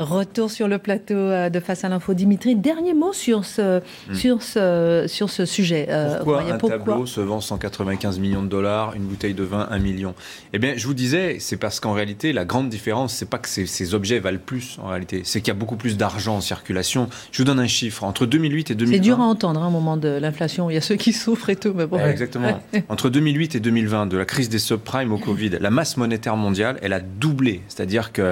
[0.00, 2.14] Retour sur le plateau euh, de Face à l'info.
[2.14, 4.14] Dimitri, dernier mot sur ce, hmm.
[4.14, 5.86] sur ce, sur ce sujet.
[5.88, 9.78] Euh, pourquoi un tableau se vend 195 millions de dollars, une bouteille de vin 1
[9.78, 10.14] million?
[10.52, 13.48] Eh bien, je vous disais, c'est parce qu'en réalité, la grande différence, c'est pas que
[13.48, 15.22] ces, objets valent plus, en réalité.
[15.22, 17.08] C'est qu'il y a beaucoup plus d'argent en circulation.
[17.30, 18.02] Je vous donne un chiffre.
[18.02, 18.96] Entre 2008 et 2020...
[18.96, 20.70] C'est dur à entendre, un hein, moment de l'inflation.
[20.70, 22.04] Il y a ceux qui souffrent et tout, mais bon.
[22.04, 22.60] exactement.
[22.88, 26.78] Entre 2008 et 2020, de la crise des subprimes au Covid, la masse monétaire mondiale,
[26.82, 27.62] elle a doublé.
[27.68, 28.22] C'est-à-dire qu'on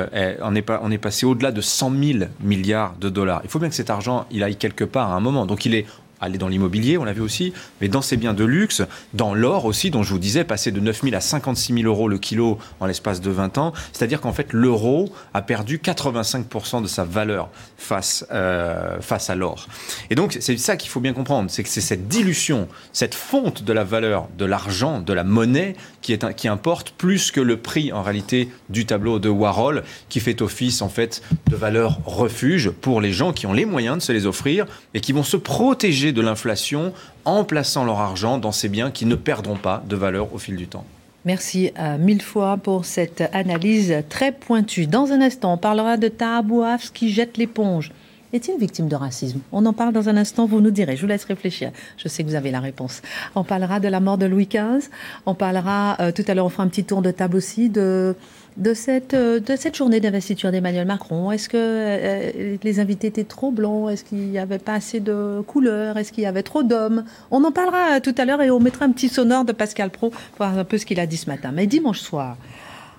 [0.57, 3.41] est, on est passé au-delà de 100 000 milliards de dollars.
[3.45, 5.47] Il faut bien que cet argent, il aille quelque part à un moment.
[5.47, 5.87] Donc il est
[6.23, 8.83] aller dans l'immobilier, on l'a vu aussi, mais dans ces biens de luxe,
[9.13, 12.09] dans l'or aussi, dont je vous disais, passer de 9 000 à 56 000 euros
[12.09, 13.73] le kilo en l'espace de 20 ans.
[13.93, 19.67] C'est-à-dire qu'en fait, l'euro a perdu 85% de sa valeur face, euh, face à l'or.
[20.11, 23.65] Et donc, c'est ça qu'il faut bien comprendre, c'est que c'est cette dilution, cette fonte
[23.65, 27.57] de la valeur de l'argent, de la monnaie, qui, est, qui importe plus que le
[27.57, 32.71] prix, en réalité, du tableau de Warhol, qui fait office, en fait, de valeur refuge
[32.71, 35.37] pour les gens qui ont les moyens de se les offrir et qui vont se
[35.37, 36.92] protéger de l'inflation
[37.25, 40.57] en plaçant leur argent dans ces biens qui ne perdront pas de valeur au fil
[40.57, 40.85] du temps.
[41.25, 44.88] Merci mille fois pour cette analyse très pointue.
[44.88, 47.92] Dans un instant, on parlera de Tahabouaf qui jette l'éponge.
[48.33, 49.40] Est-il victime de racisme?
[49.53, 50.96] On en parle dans un instant, vous nous direz.
[50.96, 51.70] Je vous laisse réfléchir.
[51.98, 53.03] Je sais que vous avez la réponse.
[53.35, 54.88] On parlera de la mort de Louis XV.
[55.27, 58.16] On parlera, euh, tout à l'heure, on fera un petit tour de table aussi de,
[58.57, 61.31] de, cette, euh, de cette journée d'investiture d'Emmanuel Macron.
[61.31, 65.43] Est-ce que euh, les invités étaient trop blancs Est-ce qu'il n'y avait pas assez de
[65.47, 67.05] couleurs Est-ce qu'il y avait trop d'hommes?
[67.31, 70.11] On en parlera tout à l'heure et on mettra un petit sonore de Pascal Pro
[70.11, 71.53] pour voir un peu ce qu'il a dit ce matin.
[71.53, 72.37] Mais dimanche soir,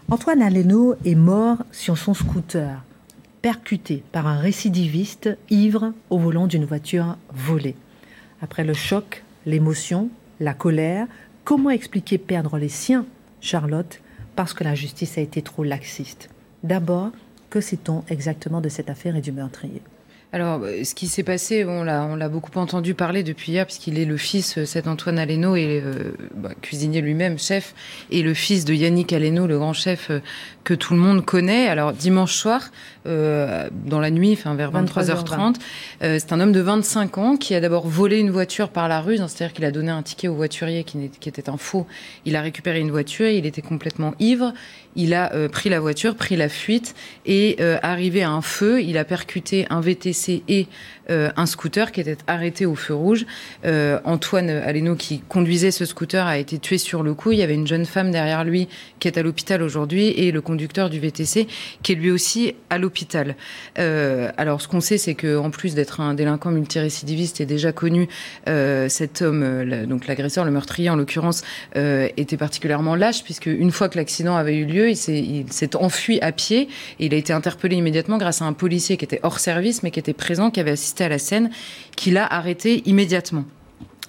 [0.10, 2.84] Antoine Aleno est mort sur son scooter
[3.42, 7.76] percuté par un récidiviste ivre au volant d'une voiture volée.
[8.42, 11.08] Après le choc, l'émotion, la colère,
[11.44, 13.06] comment expliquer perdre les siens,
[13.42, 14.00] Charlotte,
[14.36, 16.30] parce que la justice a été trop laxiste
[16.64, 17.12] D'abord,
[17.50, 19.82] que sait-on exactement de cette affaire et du meurtrier?
[20.34, 24.06] Alors, euh, ce qui s'est passé, on l'a beaucoup entendu parler depuis hier, puisqu'il est
[24.06, 27.76] le fils, euh, cet Antoine Aleno, et euh, bah, cuisinier lui-même, chef,
[28.10, 30.10] et le fils de Yannick Aleno, le grand chef
[30.64, 31.68] que tout le monde connaît.
[31.68, 32.72] Alors, dimanche soir,
[33.06, 35.56] dans la nuit, enfin vers 23h30,
[36.02, 39.18] c'est un homme de 25 ans qui a d'abord volé une voiture par la rue,
[39.18, 41.86] c'est-à-dire qu'il a donné un ticket au voiturier qui, qui, était un faux.
[42.26, 44.54] Il a récupéré une voiture, il était complètement ivre,
[44.96, 49.06] il a pris la voiture, pris la fuite, et arrivé à un feu, il a
[49.06, 50.68] percuté un VTC et
[51.10, 53.26] euh, un scooter qui était arrêté au feu rouge.
[53.66, 57.32] Euh, Antoine Aleno, qui conduisait ce scooter, a été tué sur le coup.
[57.32, 60.42] Il y avait une jeune femme derrière lui qui est à l'hôpital aujourd'hui et le
[60.42, 61.48] conducteur du VTC
[61.82, 63.36] qui est lui aussi à l'hôpital.
[63.80, 68.08] Euh, alors, ce qu'on sait, c'est qu'en plus d'être un délinquant multirécidiviste et déjà connu,
[68.88, 71.44] cet homme, donc l'agresseur, le meurtrier en l'occurrence,
[71.76, 74.96] était particulièrement lâche puisque une fois que l'accident avait eu lieu, il
[75.50, 79.06] s'est enfui à pied et il a été interpellé immédiatement grâce à un policier qui
[79.06, 81.50] était hors service mais qui était présent, qui avait assisté à la scène,
[81.96, 83.46] qu'il a arrêté immédiatement.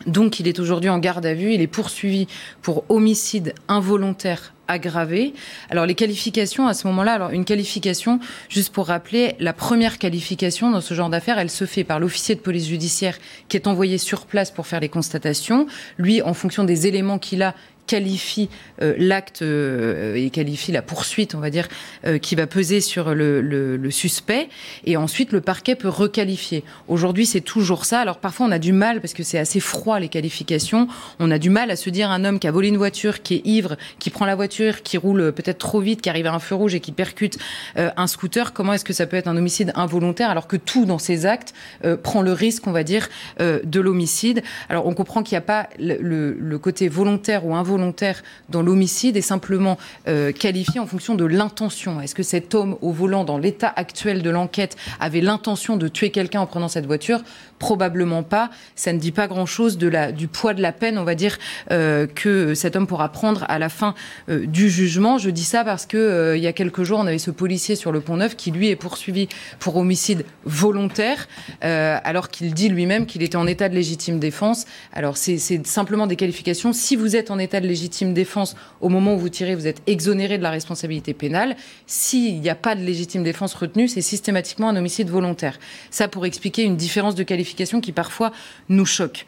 [0.06, 2.26] Donc il est aujourd'hui en garde à vue, il est poursuivi
[2.62, 5.34] pour homicide involontaire aggravé.
[5.70, 8.18] Alors les qualifications à ce moment-là, alors une qualification,
[8.48, 12.34] juste pour rappeler, la première qualification dans ce genre d'affaires, elle se fait par l'officier
[12.34, 13.18] de police judiciaire
[13.48, 15.66] qui est envoyé sur place pour faire les constatations.
[15.98, 17.54] Lui, en fonction des éléments qu'il a,
[17.86, 18.48] qualifie
[18.82, 21.68] euh, l'acte euh, et qualifie la poursuite, on va dire,
[22.06, 24.48] euh, qui va peser sur le, suspect.
[24.84, 26.64] Et ensuite, le parquet peut requalifier.
[26.88, 28.00] Aujourd'hui, c'est toujours ça.
[28.00, 30.88] Alors parfois, on a du mal, parce que c'est assez froid les qualifications,
[31.20, 33.34] on a du mal à se dire un homme qui a volé une voiture, qui
[33.36, 36.38] est ivre, qui prend la voiture, qui roule peut-être trop vite, qui arrive à un
[36.38, 37.38] feu rouge et qui percute
[37.76, 40.98] un scooter, comment est-ce que ça peut être un homicide involontaire alors que tout dans
[40.98, 41.54] ces actes
[42.02, 44.42] prend le risque, on va dire, de l'homicide?
[44.68, 48.62] Alors on comprend qu'il n'y a pas le, le côté volontaire ou involontaire volontaire dans
[48.62, 52.00] l'homicide est simplement euh, qualifié en fonction de l'intention.
[52.00, 56.10] Est-ce que cet homme au volant, dans l'état actuel de l'enquête, avait l'intention de tuer
[56.10, 57.20] quelqu'un en prenant cette voiture?
[57.64, 58.50] Probablement pas.
[58.77, 61.38] Ça ne dit pas grand-chose du poids de la peine, on va dire,
[61.70, 63.94] euh, que cet homme pourra prendre à la fin
[64.29, 65.16] euh, du jugement.
[65.16, 67.74] Je dis ça parce que euh, il y a quelques jours, on avait ce policier
[67.74, 69.29] sur le Pont Neuf qui lui est poursuivi
[69.61, 71.27] pour homicide volontaire,
[71.64, 74.66] euh, alors qu'il dit lui-même qu'il était en état de légitime défense.
[74.92, 76.74] Alors c'est simplement des qualifications.
[76.74, 79.81] Si vous êtes en état de légitime défense au moment où vous tirez, vous êtes
[79.87, 81.57] exonéré de la responsabilité pénale.
[81.87, 85.59] S'il n'y a pas de légitime défense retenue, c'est systématiquement un homicide volontaire.
[85.90, 88.32] Ça pour expliquer une différence de qualification qui parfois
[88.68, 89.26] nous choquent.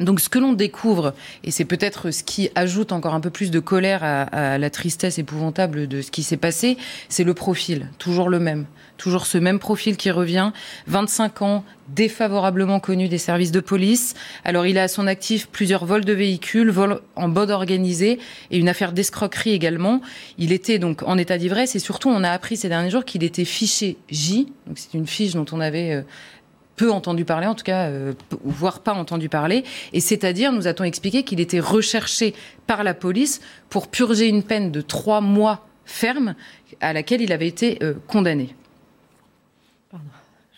[0.00, 3.50] Donc ce que l'on découvre, et c'est peut-être ce qui ajoute encore un peu plus
[3.50, 6.76] de colère à, la tristesse épouvantable de ce qui s'est passé,
[7.08, 8.66] c'est le profil, toujours le même.
[8.96, 10.50] Toujours ce même profil qui revient,
[10.88, 14.14] 25 ans, défavorablement connu des services de police.
[14.44, 18.18] Alors il a à son actif plusieurs vols de véhicules, vols en bode organisé
[18.50, 20.00] et une affaire d'escroquerie également.
[20.36, 23.22] Il était donc en état d'ivresse et surtout on a appris ces derniers jours qu'il
[23.22, 26.02] était fiché J, donc c'est une fiche dont on avait euh,
[26.78, 28.14] peu entendu parler, en tout cas, euh,
[28.44, 29.64] voire pas entendu parler.
[29.92, 32.34] Et c'est-à-dire, nous a-t-on expliqué qu'il était recherché
[32.66, 36.34] par la police pour purger une peine de trois mois ferme
[36.80, 38.54] à laquelle il avait été euh, condamné.
[39.90, 40.06] Pardon,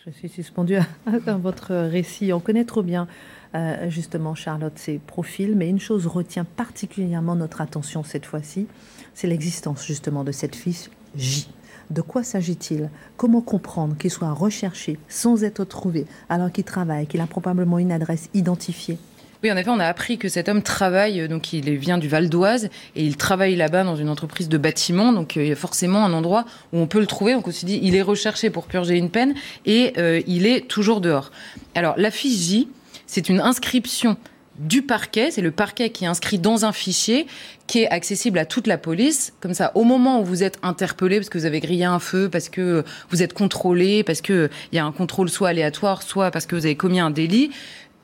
[0.05, 0.77] je suis suspendue
[1.25, 2.31] dans votre récit.
[2.31, 3.07] On connaît trop bien.
[3.53, 8.67] Euh, justement, Charlotte, ses profils, mais une chose retient particulièrement notre attention cette fois-ci,
[9.13, 11.49] c'est l'existence justement de cette fiche J.
[11.91, 12.89] De quoi s'agit-il?
[13.17, 17.91] Comment comprendre qu'il soit recherché sans être trouvé alors qu'il travaille, qu'il a probablement une
[17.91, 18.97] adresse identifiée?
[19.43, 22.29] Oui, en effet, on a appris que cet homme travaille, donc il vient du Val
[22.29, 25.11] d'Oise et il travaille là-bas dans une entreprise de bâtiment.
[25.11, 27.33] Donc euh, il y a forcément un endroit où on peut le trouver.
[27.33, 29.33] Donc on se dit, il est recherché pour purger une peine
[29.65, 31.31] et euh, il est toujours dehors.
[31.75, 32.69] Alors la fiche J,
[33.05, 34.15] c'est une inscription
[34.59, 35.31] du parquet.
[35.31, 37.27] C'est le parquet qui est inscrit dans un fichier
[37.67, 39.33] qui est accessible à toute la police.
[39.39, 42.29] Comme ça, au moment où vous êtes interpellé parce que vous avez grillé un feu,
[42.29, 46.45] parce que vous êtes contrôlé, parce qu'il y a un contrôle soit aléatoire, soit parce
[46.45, 47.51] que vous avez commis un délit,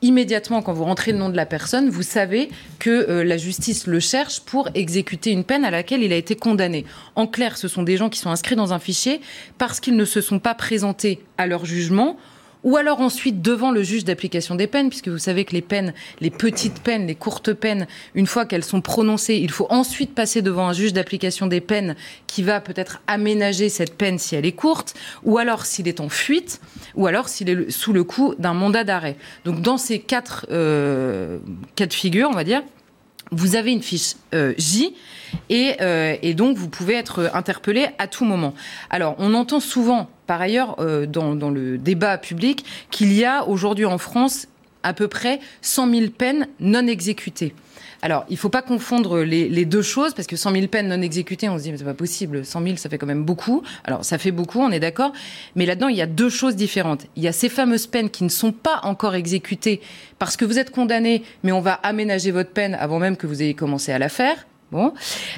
[0.02, 3.88] immédiatement, quand vous rentrez le nom de la personne, vous savez que euh, la justice
[3.88, 6.86] le cherche pour exécuter une peine à laquelle il a été condamné.
[7.16, 9.22] En clair, ce sont des gens qui sont inscrits dans un fichier
[9.58, 12.18] parce qu'ils ne se sont pas présentés à leur jugement
[12.68, 15.94] ou alors ensuite devant le juge d'application des peines, puisque vous savez que les peines,
[16.20, 20.42] les petites peines, les courtes peines, une fois qu'elles sont prononcées, il faut ensuite passer
[20.42, 21.96] devant un juge d'application des peines
[22.28, 26.10] qui va peut-être aménager cette peine si elle est courte, ou alors s'il est en
[26.10, 26.60] fuite,
[26.96, 29.16] ou alors s'il est sous le coup d'un mandat d'arrêt.
[29.46, 31.38] Donc dans ces quatre euh,
[31.76, 32.64] cas de figure, on va dire,
[33.32, 34.94] vous avez une fiche euh, J
[35.52, 38.54] euh, et, donc vous pouvez être interpellé à tout moment.
[38.90, 43.86] Alors on entend souvent, par ailleurs, euh, dans, le débat public, qu'il y a aujourd'hui
[43.86, 44.48] en France
[44.84, 47.54] à peu près 100 000 peines non exécutées.
[48.04, 51.02] Alors, il ne faut pas confondre les, deux choses, parce que 100 000 peines non
[51.02, 53.64] exécutées, on se dit, mais c'est pas possible, 100 000, ça fait quand même beaucoup.
[53.86, 55.14] Alors, ça fait beaucoup, on est d'accord.
[55.56, 57.08] Mais là-dedans, il y a deux choses différentes.
[57.16, 59.82] Il y a ces fameuses peines qui ne sont pas encore exécutées
[60.20, 63.42] parce que vous êtes condamné, mais on va aménager votre peine avant même que vous
[63.42, 64.46] ayez commencé à la faire.
[64.72, 64.94] Bon,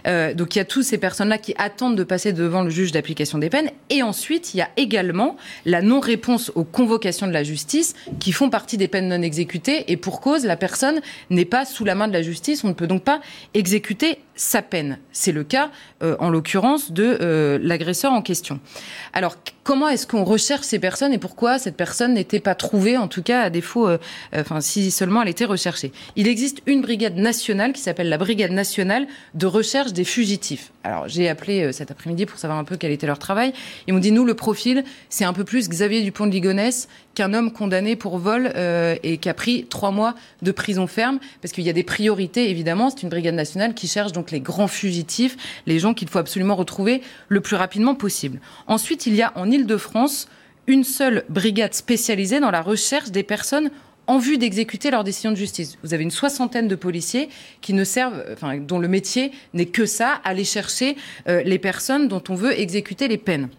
[0.07, 2.91] euh, donc il y a toutes ces personnes-là qui attendent de passer devant le juge
[2.91, 3.69] d'application des peines.
[3.91, 8.49] Et ensuite, il y a également la non-réponse aux convocations de la justice qui font
[8.49, 9.91] partie des peines non exécutées.
[9.91, 10.99] Et pour cause, la personne
[11.29, 12.63] n'est pas sous la main de la justice.
[12.63, 13.21] On ne peut donc pas
[13.53, 14.99] exécuter sa peine.
[15.11, 15.69] C'est le cas,
[16.01, 18.59] euh, en l'occurrence, de euh, l'agresseur en question.
[19.11, 23.09] Alors, comment est-ce qu'on recherche ces personnes et pourquoi cette personne n'était pas trouvée, en
[23.09, 23.97] tout cas à défaut, euh,
[24.33, 25.91] enfin si seulement elle était recherchée?
[26.15, 30.71] Il existe une brigade nationale qui s'appelle la Brigade nationale de recherche des fugitifs.
[30.83, 33.53] Alors, j'ai appelé cet après-midi pour savoir un peu quel était leur travail.
[33.87, 37.33] Ils m'ont dit, nous, le profil, c'est un peu plus Xavier Dupont de Ligonnès qu'un
[37.33, 38.51] homme condamné pour vol
[39.03, 42.49] et qui a pris trois mois de prison ferme, parce qu'il y a des priorités,
[42.49, 42.89] évidemment.
[42.89, 46.55] C'est une brigade nationale qui cherche donc les grands fugitifs, les gens qu'il faut absolument
[46.55, 48.39] retrouver le plus rapidement possible.
[48.67, 50.27] Ensuite, il y a en Ile-de-France
[50.67, 53.71] une seule brigade spécialisée dans la recherche des personnes
[54.09, 55.77] en vue d'exécuter leur décision de justice.
[55.83, 57.29] Vous avez une soixantaine de policiers
[57.61, 60.97] qui ne servent, enfin, dont le métier n'est que ça, aller chercher
[61.27, 63.49] euh, les personnes dont on veut exécuter les peines.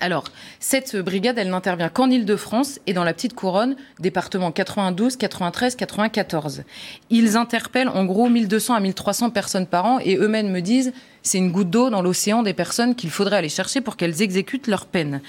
[0.00, 0.24] Alors,
[0.58, 6.64] cette brigade, elle n'intervient qu'en Ile-de-France et dans la petite couronne, département 92, 93, 94.
[7.10, 10.92] Ils interpellent en gros 1200 à 1300 personnes par an et eux-mêmes me disent
[11.22, 14.66] c'est une goutte d'eau dans l'océan des personnes qu'il faudrait aller chercher pour qu'elles exécutent
[14.66, 15.20] leur peine.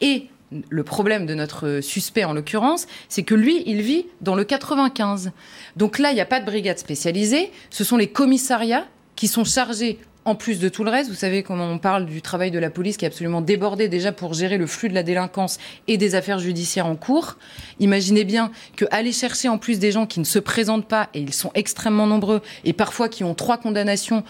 [0.00, 0.28] Et
[0.68, 5.32] le problème de notre suspect en l'occurrence, c'est que lui, il vit dans le 95.
[5.76, 8.86] Donc là, il n'y a pas de brigade spécialisée, ce sont les commissariats
[9.16, 12.22] qui sont chargés en plus de tout le reste, vous savez comment on parle du
[12.22, 15.02] travail de la police qui est absolument débordé déjà pour gérer le flux de la
[15.02, 17.36] délinquance et des affaires judiciaires en cours.
[17.80, 21.20] Imaginez bien que aller chercher en plus des gens qui ne se présentent pas et
[21.20, 24.22] ils sont extrêmement nombreux et parfois qui ont trois condamnations,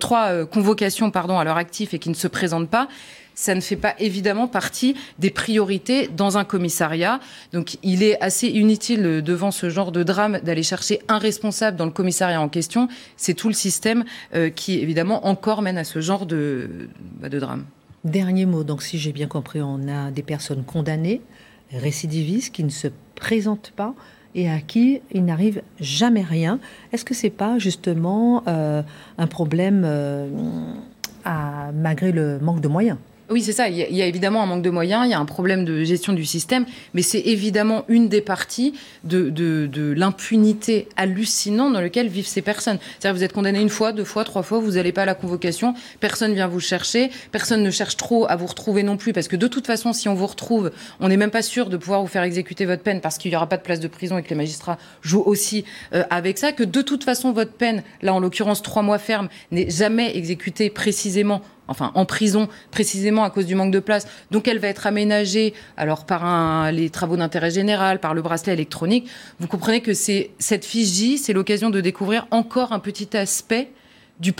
[0.00, 2.88] trois euh, convocations pardon à leur actif et qui ne se présentent pas,
[3.38, 7.20] ça ne fait pas évidemment partie des priorités dans un commissariat.
[7.52, 11.76] Donc il est assez inutile euh, devant ce genre de drame d'aller chercher un responsable
[11.76, 12.88] dans le commissariat en question.
[13.16, 16.88] C'est tout le système euh, qui évidemment encore mène à ce genre de,
[17.20, 17.64] bah, de drame.
[18.02, 21.20] Dernier mot, donc si j'ai bien compris, on a des personnes condamnées,
[21.72, 23.94] récidivistes, qui ne se présentent pas
[24.34, 26.58] et à qui il n'arrive jamais rien.
[26.92, 28.82] Est-ce que c'est pas justement euh,
[29.16, 29.86] un problème
[31.24, 32.98] malgré le manque de moyens?
[33.30, 33.68] Oui, c'est ça.
[33.68, 36.14] Il y, a, évidemment un manque de moyens, il y a un problème de gestion
[36.14, 36.64] du système,
[36.94, 38.72] mais c'est évidemment une des parties
[39.04, 42.78] de, de, l'impunité hallucinante dans laquelle vivent ces personnes.
[42.98, 45.14] C'est-à-dire vous êtes condamné une fois, deux fois, trois fois, vous n'allez pas à la
[45.14, 49.28] convocation, personne vient vous chercher, personne ne cherche trop à vous retrouver non plus, parce
[49.28, 50.70] que de toute façon, si on vous retrouve,
[51.00, 53.36] on n'est même pas sûr de pouvoir vous faire exécuter votre peine parce qu'il n'y
[53.36, 56.52] aura pas de place de prison et que les magistrats jouent aussi euh, avec ça,
[56.52, 60.70] que de toute façon, votre peine, là en l'occurrence trois mois ferme, n'est jamais exécutée
[60.70, 64.06] précisément enfin en prison précisément à cause du manque de place.
[64.30, 69.08] Donc elle va être aménagée alors par les travaux d'intérêt général, par le bracelet électronique.
[69.38, 73.70] Vous comprenez que c'est cette fiche J, c'est l'occasion de découvrir encore un petit aspect
[74.20, 74.32] du,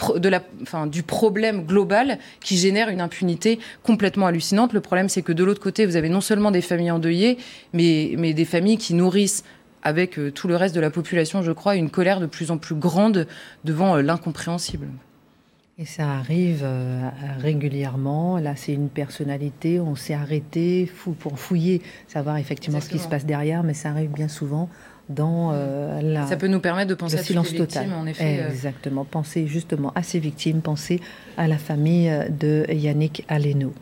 [1.03, 4.73] problème global qui génère une impunité complètement hallucinante.
[4.73, 7.39] Le problème, c'est que de l'autre côté, vous avez non seulement des familles endeuillées,
[7.73, 9.45] mais, mais des familles qui nourrissent
[9.83, 12.59] avec euh, tout le reste de la population, je crois, une colère de plus en
[12.59, 13.29] plus grande
[13.65, 14.89] devant euh, l'incompréhensible.
[15.81, 17.09] Et ça arrive euh,
[17.39, 18.39] régulièrement.
[18.39, 19.79] Là, c'est une personnalité.
[19.79, 23.91] On s'est arrêté fou, pour fouiller, savoir effectivement ce qui se passe derrière, mais ça
[23.91, 24.69] arrive bien souvent
[25.09, 26.27] dans euh, la.
[26.27, 27.93] Ça peut nous permettre de penser à silence total.
[27.93, 28.41] en effet.
[28.41, 28.51] Euh.
[28.51, 29.05] Exactement.
[29.05, 31.01] Penser justement à ces victimes, penser
[31.37, 33.73] à la famille de Yannick Aleno.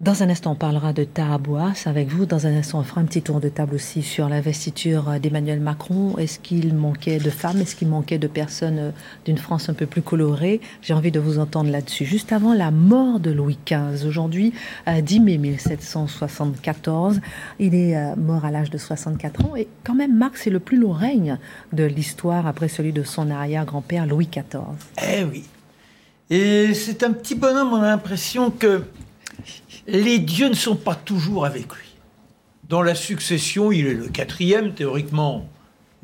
[0.00, 2.24] Dans un instant, on parlera de Tahabouas avec vous.
[2.24, 6.16] Dans un instant, on fera un petit tour de table aussi sur l'investiture d'Emmanuel Macron.
[6.18, 7.60] Est-ce qu'il manquait de femmes?
[7.60, 8.90] Est-ce qu'il manquait de personnes euh,
[9.24, 10.60] d'une France un peu plus colorée?
[10.82, 12.04] J'ai envie de vous entendre là-dessus.
[12.04, 14.52] Juste avant la mort de Louis XV, aujourd'hui,
[14.86, 17.20] 10 mai 1774,
[17.58, 19.56] il est euh, mort à l'âge de 64 ans.
[19.56, 21.38] Et quand même, Marc, c'est le plus long règne
[21.72, 24.62] de l'histoire après celui de son arrière-grand-père Louis XIV.
[25.02, 25.42] Eh oui.
[26.30, 28.84] Et c'est un petit bonhomme, on a l'impression que
[29.88, 31.88] les dieux ne sont pas toujours avec lui.
[32.68, 35.48] Dans la succession, il est le quatrième, théoriquement.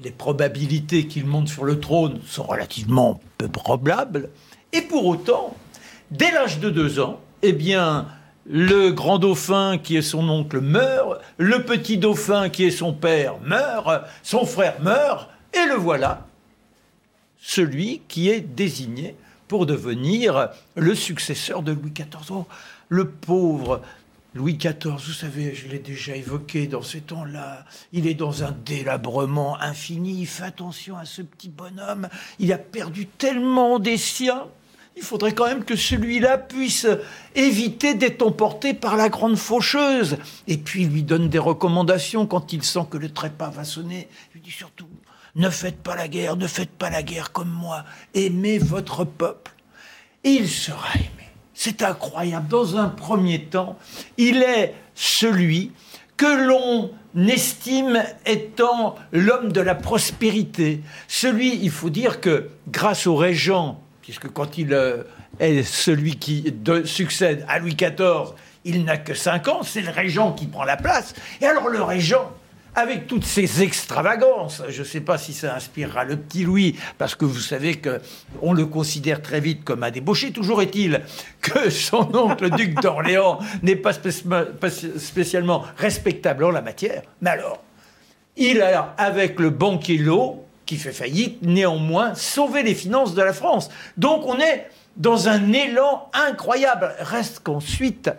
[0.03, 4.31] Les probabilités qu'il monte sur le trône sont relativement peu probables.
[4.73, 5.55] Et pour autant,
[6.11, 8.09] dès l'âge de deux ans, eh bien,
[8.47, 13.35] le grand dauphin qui est son oncle meurt, le petit dauphin qui est son père
[13.45, 16.27] meurt, son frère meurt, et le voilà,
[17.39, 19.15] celui qui est désigné
[19.47, 22.45] pour devenir le successeur de Louis XIV.
[22.89, 23.83] Le pauvre
[24.35, 28.51] Louis XIV, vous savez, je l'ai déjà évoqué dans ces temps-là, il est dans un
[28.51, 32.09] délabrement infini, il fait attention à ce petit bonhomme,
[32.41, 34.49] il a perdu tellement des siens.
[34.97, 36.87] Il faudrait quand même que celui-là puisse
[37.37, 40.19] éviter d'être emporté par la grande faucheuse.
[40.47, 44.09] Et puis il lui donne des recommandations quand il sent que le trépas va sonner.
[44.31, 44.89] Il lui dit surtout,
[45.37, 49.53] ne faites pas la guerre, ne faites pas la guerre comme moi, aimez votre peuple.
[50.25, 51.24] Et il sera aimé.
[51.55, 52.49] C'est incroyable.
[52.49, 53.79] Dans un premier temps,
[54.19, 55.73] il est celui
[56.17, 60.81] que l'on estime étant l'homme de la prospérité.
[61.09, 65.05] Celui, il faut dire que grâce au régent, puisque quand il euh,
[65.41, 68.35] est celui qui succède à Louis XIV,
[68.65, 71.15] il n'a que 5 ans, c'est le régent qui prend la place.
[71.41, 72.33] Et alors le régent,
[72.75, 74.63] avec toutes ces extravagances.
[74.69, 78.53] Je ne sais pas si ça inspirera le petit Louis, parce que vous savez qu'on
[78.53, 80.33] le considère très vite comme un débauché.
[80.33, 81.03] Toujours est-il
[81.41, 87.03] que son oncle duc d'Orléans n'est pas, spécialement respectable en la matière.
[87.21, 87.63] Mais alors,
[88.37, 93.33] il a, avec le banquier Lowe, qui fait faillite, néanmoins sauvé les finances de la
[93.33, 93.71] France.
[93.97, 94.67] Donc on est
[94.97, 96.95] dans un élan incroyable.
[97.01, 98.11] Reste qu'ensuite,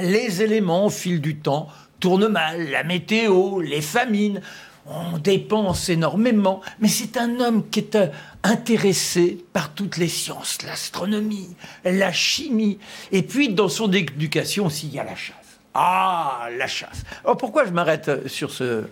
[0.00, 1.68] les éléments au fil du temps
[2.02, 4.42] tourne mal, la météo, les famines.
[4.86, 8.08] On dépense énormément, mais c'est un homme qui est euh,
[8.42, 12.78] intéressé par toutes les sciences, l'astronomie, la chimie,
[13.12, 15.36] et puis dans son éducation aussi, il y a la chasse.
[15.72, 17.04] Ah, la chasse.
[17.24, 18.82] Alors pourquoi je m'arrête euh, sur ce,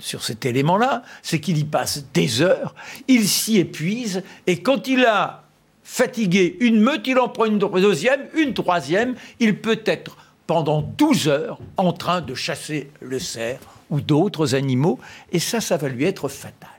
[0.00, 2.74] sur cet élément-là, c'est qu'il y passe des heures,
[3.06, 5.44] il s'y épuise, et quand il a
[5.84, 10.16] fatigué une meute, il en prend une deuxième, une troisième, il peut être
[10.48, 14.98] pendant 12 heures en train de chasser le cerf ou d'autres animaux,
[15.30, 16.70] et ça, ça va lui être fatal.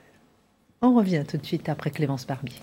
[0.81, 2.57] On revient tout de suite après Clémence Barbier.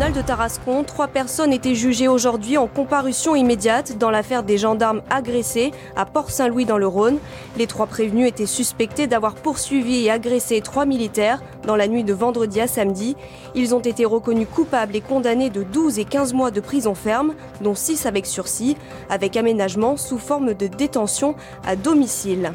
[0.00, 5.02] Tribunal de Tarascon, trois personnes étaient jugées aujourd'hui en comparution immédiate dans l'affaire des gendarmes
[5.10, 7.18] agressés à Port-Saint-Louis dans le Rhône.
[7.58, 12.14] Les trois prévenus étaient suspectés d'avoir poursuivi et agressé trois militaires dans la nuit de
[12.14, 13.14] vendredi à samedi.
[13.54, 17.34] Ils ont été reconnus coupables et condamnés de 12 et 15 mois de prison ferme,
[17.60, 18.78] dont 6 avec sursis,
[19.10, 21.34] avec aménagement sous forme de détention
[21.66, 22.52] à domicile.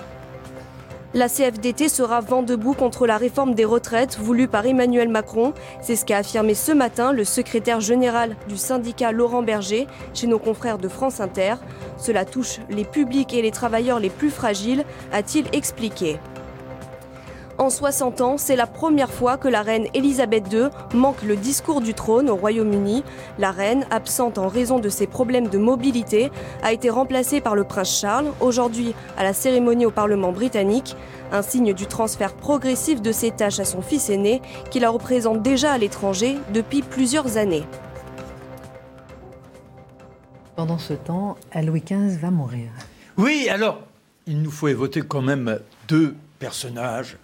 [1.16, 5.54] La CFDT sera vent debout contre la réforme des retraites voulue par Emmanuel Macron.
[5.82, 10.40] C'est ce qu'a affirmé ce matin le secrétaire général du syndicat Laurent Berger chez nos
[10.40, 11.56] confrères de France Inter.
[11.98, 16.20] Cela touche les publics et les travailleurs les plus fragiles, a-t-il expliqué.
[17.58, 21.80] En 60 ans, c'est la première fois que la reine Elisabeth II manque le discours
[21.80, 23.06] du trône au Royaume-Uni.
[23.40, 26.32] La reine, absente en raison de ses problèmes de mobilité,
[26.64, 30.98] a été remplacée par le prince Charles, aujourd'hui à la cérémonie au Parlement britannique,
[31.32, 35.42] un signe du transfert progressif de ses tâches à son fils aîné, qui la représente
[35.42, 37.64] déjà à l'étranger depuis plusieurs années.
[40.58, 42.68] Pendant ce temps, Louis XV va mourir.
[43.18, 43.80] Oui, alors,
[44.28, 47.18] il nous faut évoquer quand même deux personnages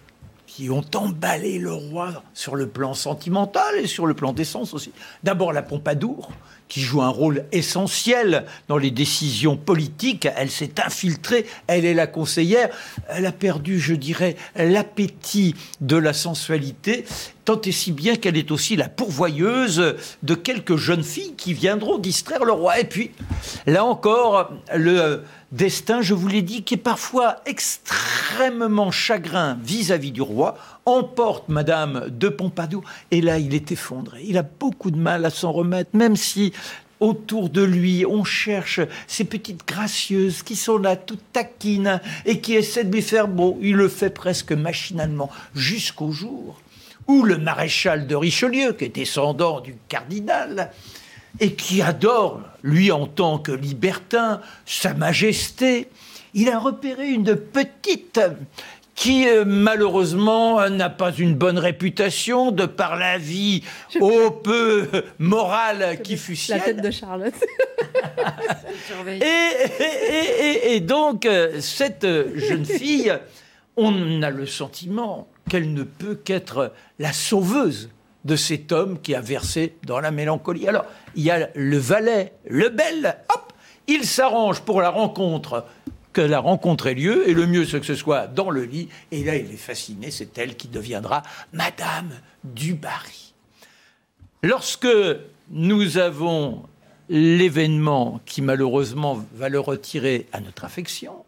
[0.54, 4.92] qui ont emballé le roi sur le plan sentimental et sur le plan d'essence aussi.
[5.22, 6.30] D'abord la Pompadour,
[6.68, 10.28] qui joue un rôle essentiel dans les décisions politiques.
[10.36, 12.68] Elle s'est infiltrée, elle est la conseillère.
[13.08, 17.06] Elle a perdu, je dirais, l'appétit de la sensualité,
[17.44, 21.98] tant et si bien qu'elle est aussi la pourvoyeuse de quelques jeunes filles qui viendront
[21.98, 22.78] distraire le roi.
[22.78, 23.10] Et puis,
[23.66, 30.22] là encore, le destin, je vous l'ai dit, qui est parfois extrêmement chagrin vis-à-vis du
[30.22, 32.84] roi, emporte Madame de Pompadour.
[33.10, 34.22] Et là, il est effondré.
[34.24, 36.52] Il a beaucoup de mal à s'en remettre, même si
[37.00, 42.54] autour de lui, on cherche ces petites gracieuses qui sont là, toutes taquines, et qui
[42.54, 43.58] essaient de lui faire beau.
[43.60, 46.60] Il le fait presque machinalement, jusqu'au jour
[47.06, 50.70] où le maréchal de Richelieu, qui est descendant du cardinal,
[51.40, 55.88] et qui adore, lui en tant que libertin, Sa Majesté,
[56.34, 58.20] il a repéré une petite
[58.94, 63.62] qui euh, malheureusement n'a pas une bonne réputation de par la vie
[64.00, 64.86] au peu
[65.18, 66.58] morale qui fut sienne.
[66.58, 67.34] La tête de Charlotte.
[69.08, 73.12] et, et, donc, euh, cette jeune fille,
[73.76, 77.90] on a le sentiment qu'elle ne peut qu'être la sauveuse
[78.24, 80.68] de cet homme qui a versé dans la mélancolie.
[80.68, 83.52] Alors, il y a le valet, le bel, hop,
[83.88, 85.64] il s'arrange pour la rencontre
[86.12, 88.88] que la rencontre ait lieu, et le mieux c'est que ce soit dans le lit,
[89.10, 91.22] et là il est fasciné, c'est elle qui deviendra
[91.52, 92.10] Madame
[92.44, 93.32] du Barry.
[94.42, 94.88] Lorsque
[95.50, 96.64] nous avons
[97.08, 101.24] l'événement qui malheureusement va le retirer à notre affection,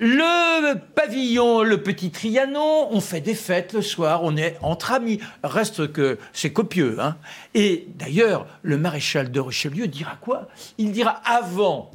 [0.00, 5.20] le pavillon, le petit Trianon, on fait des fêtes le soir, on est entre amis.
[5.44, 6.96] Reste que c'est copieux.
[7.00, 7.18] Hein
[7.54, 10.48] Et d'ailleurs, le maréchal de Richelieu dira quoi?
[10.78, 11.90] Il dira avant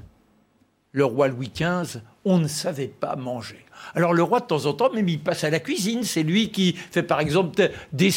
[0.92, 3.64] le roi Louis XV, on ne savait pas manger.
[3.94, 6.04] Alors le roi, de temps en temps, même il passe à la cuisine.
[6.04, 8.12] C'est lui qui fait par exemple des,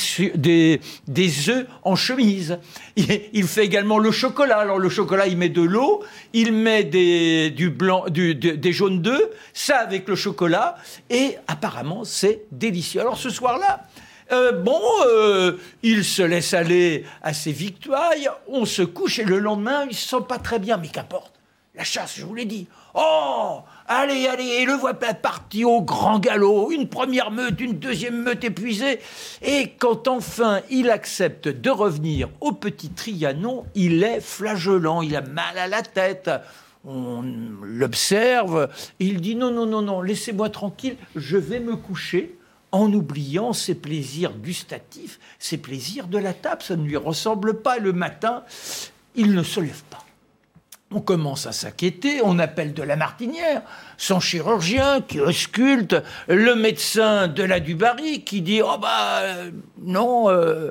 [1.50, 2.58] œufs en chemise.
[2.96, 4.58] Il, fait également le chocolat.
[4.58, 6.02] Alors le chocolat, il met de l'eau,
[6.32, 10.76] il met des, des jaunes d'œufs, ça avec le chocolat,
[11.10, 13.00] et apparemment c'est délicieux.
[13.00, 13.84] Alors ce soir-là,
[14.32, 18.12] euh, bon, euh, il se laisse aller à ses victoires,
[18.46, 21.32] on se couche et le lendemain, il se sent pas très bien, mais qu'importe.
[21.74, 22.66] La chasse, je vous l'ai dit.
[22.94, 28.22] Oh Allez, allez, et le voilà parti au grand galop, une première meute, une deuxième
[28.22, 29.00] meute épuisée.
[29.40, 35.22] Et quand enfin il accepte de revenir au petit Trianon, il est flageolant, il a
[35.22, 36.30] mal à la tête.
[36.84, 37.24] On
[37.62, 38.68] l'observe,
[38.98, 42.36] il dit non, non, non, non, laissez-moi tranquille, je vais me coucher
[42.72, 47.78] en oubliant ses plaisirs gustatifs, ses plaisirs de la table, ça ne lui ressemble pas.
[47.78, 48.44] Le matin,
[49.14, 50.04] il ne se lève pas.
[50.90, 53.60] On commence à s'inquiéter, on appelle de la martinière,
[53.98, 55.96] son chirurgien qui ausculte,
[56.28, 59.22] le médecin de la Dubarry qui dit Oh bah
[59.82, 60.70] non, euh,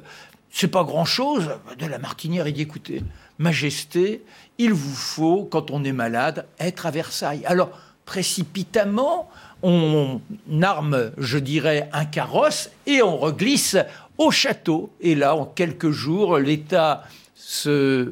[0.50, 1.52] c'est pas grand chose.
[1.78, 3.04] De la martinière, il dit Écoutez,
[3.38, 4.24] Majesté,
[4.58, 7.46] il vous faut, quand on est malade, être à Versailles.
[7.46, 7.70] Alors,
[8.06, 9.30] précipitamment,
[9.62, 10.20] on
[10.64, 13.78] arme, je dirais, un carrosse et on reglisse
[14.18, 14.92] au château.
[15.00, 17.04] Et là, en quelques jours, l'État
[17.36, 18.10] se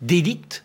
[0.00, 0.64] délite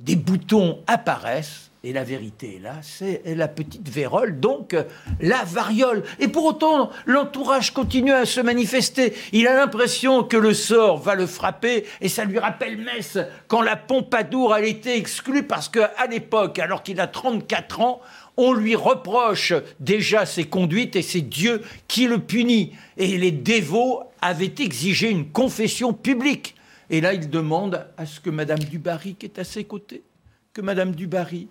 [0.00, 1.70] des boutons apparaissent.
[1.82, 4.76] Et la vérité est là, c'est la petite vérole, donc
[5.18, 6.02] la variole.
[6.18, 9.14] Et pour autant, l'entourage continue à se manifester.
[9.32, 13.16] Il a l'impression que le sort va le frapper, et ça lui rappelle Metz,
[13.48, 18.02] quand la Pompadour a été exclue, parce qu'à l'époque, alors qu'il a 34 ans,
[18.36, 22.72] on lui reproche déjà ses conduites et c'est Dieu qui le punit.
[22.98, 26.56] Et les dévots avaient exigé une confession publique.
[26.90, 30.02] Et là, il demande à ce que Madame Dubarry, qui est à ses côtés,
[30.52, 31.48] que Madame Dubarry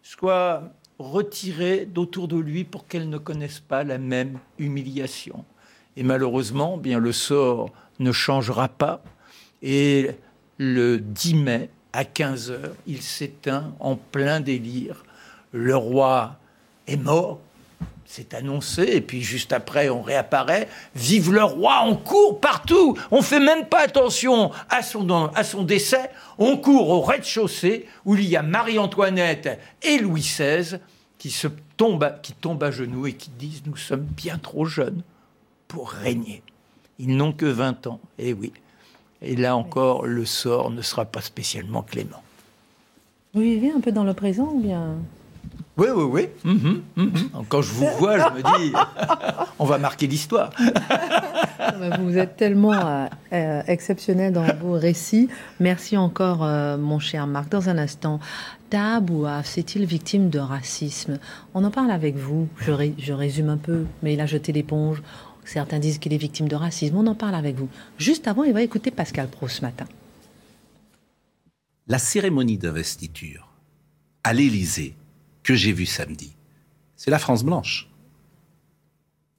[0.00, 5.44] soit retirée d'autour de lui pour qu'elle ne connaisse pas la même humiliation.
[5.96, 9.02] Et malheureusement, bien le sort ne changera pas.
[9.60, 10.10] Et
[10.58, 15.04] le 10 mai, à 15 heures, il s'éteint en plein délire.
[15.50, 16.38] Le roi
[16.86, 17.40] est mort,
[18.06, 20.68] c'est annoncé, et puis juste après, on réapparaît.
[20.94, 22.96] Vive le roi, on court partout.
[23.10, 26.10] On fait même pas attention à son, à son décès.
[26.38, 30.78] On court au rez-de-chaussée où il y a Marie-Antoinette et Louis XVI
[31.18, 35.02] qui, se tombent, qui tombent à genoux et qui disent Nous sommes bien trop jeunes
[35.66, 36.42] pour régner.
[36.98, 38.00] Ils n'ont que 20 ans.
[38.18, 38.52] Et eh oui.
[39.20, 42.22] Et là encore, le sort ne sera pas spécialement clément.
[43.34, 44.96] Vous vivez un peu dans le présent ou bien?
[45.76, 46.28] Oui, oui, oui.
[46.44, 47.44] Mhm, mhm.
[47.50, 48.72] Quand je vous vois, je me dis,
[49.58, 50.50] on va marquer l'histoire.
[52.00, 55.28] vous êtes tellement euh, euh, exceptionnel dans vos récits.
[55.60, 57.50] Merci encore, euh, mon cher Marc.
[57.50, 58.20] Dans un instant,
[58.70, 61.18] Taabouaf c'est-il victime de racisme?
[61.52, 62.48] On en parle avec vous.
[62.58, 65.02] Je, je résume un peu, mais il a jeté l'éponge.
[65.44, 66.96] Certains disent qu'il est victime de racisme.
[66.96, 67.68] On en parle avec vous.
[67.98, 69.84] Juste avant, il va écouter Pascal Pro ce matin.
[71.86, 73.52] La cérémonie d'investiture
[74.24, 74.96] à l'Élysée
[75.46, 76.32] que j'ai vu samedi,
[76.96, 77.88] c'est la France blanche.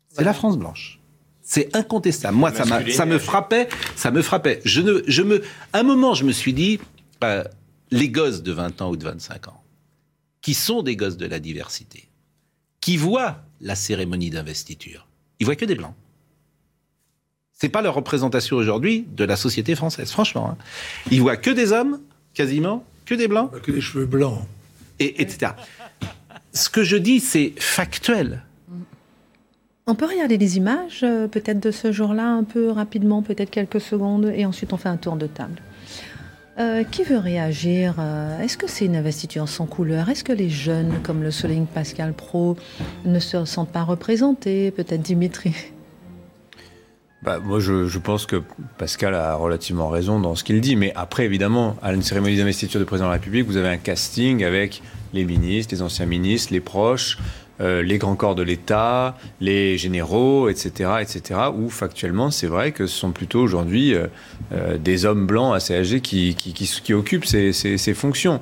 [0.08, 1.00] C'est la France blanche.
[1.42, 2.38] C'est incontestable.
[2.38, 4.62] Moi, ça, ça, me frappait, ça me frappait.
[4.64, 5.44] Je ne, je me,
[5.74, 6.80] un moment, je me suis dit,
[7.24, 7.44] euh,
[7.92, 9.62] les gosses de 20 ans ou de 25 ans,
[10.42, 12.08] qui sont des gosses de la diversité,
[12.80, 15.08] qui voient la cérémonie d'investiture,
[15.40, 15.94] ils voient que des blancs.
[17.52, 20.52] C'est pas leur représentation aujourd'hui de la société française, franchement.
[20.52, 20.58] Hein.
[21.12, 22.00] Ils voient que des hommes,
[22.34, 23.52] quasiment, que des blancs.
[23.62, 24.40] Que des cheveux blancs.
[25.00, 25.52] Et, etc
[26.58, 28.44] ce que je dis, c'est factuel.
[29.90, 33.80] On peut regarder les images, euh, peut-être de ce jour-là, un peu rapidement, peut-être quelques
[33.80, 35.62] secondes, et ensuite on fait un tour de table.
[36.60, 40.10] Euh, qui veut réagir euh, Est-ce que c'est une investiture sans couleur?
[40.10, 42.58] Est-ce que les jeunes, comme le souligne Pascal Pro,
[43.06, 45.54] ne se sentent pas représentés Peut-être Dimitri?
[47.22, 48.42] Bah, moi, je, je, pense que
[48.78, 50.76] Pascal a relativement raison dans ce qu'il dit.
[50.76, 53.78] Mais après, évidemment, à une cérémonie d'investiture du président de la République, vous avez un
[53.78, 54.82] casting avec
[55.14, 57.18] les ministres, les anciens ministres, les proches,
[57.60, 62.86] euh, les grands corps de l'État, les généraux, etc., etc., où factuellement, c'est vrai que
[62.86, 64.08] ce sont plutôt aujourd'hui euh,
[64.54, 68.42] euh, des hommes blancs assez âgés qui, qui, occupent ces, ces, fonctions.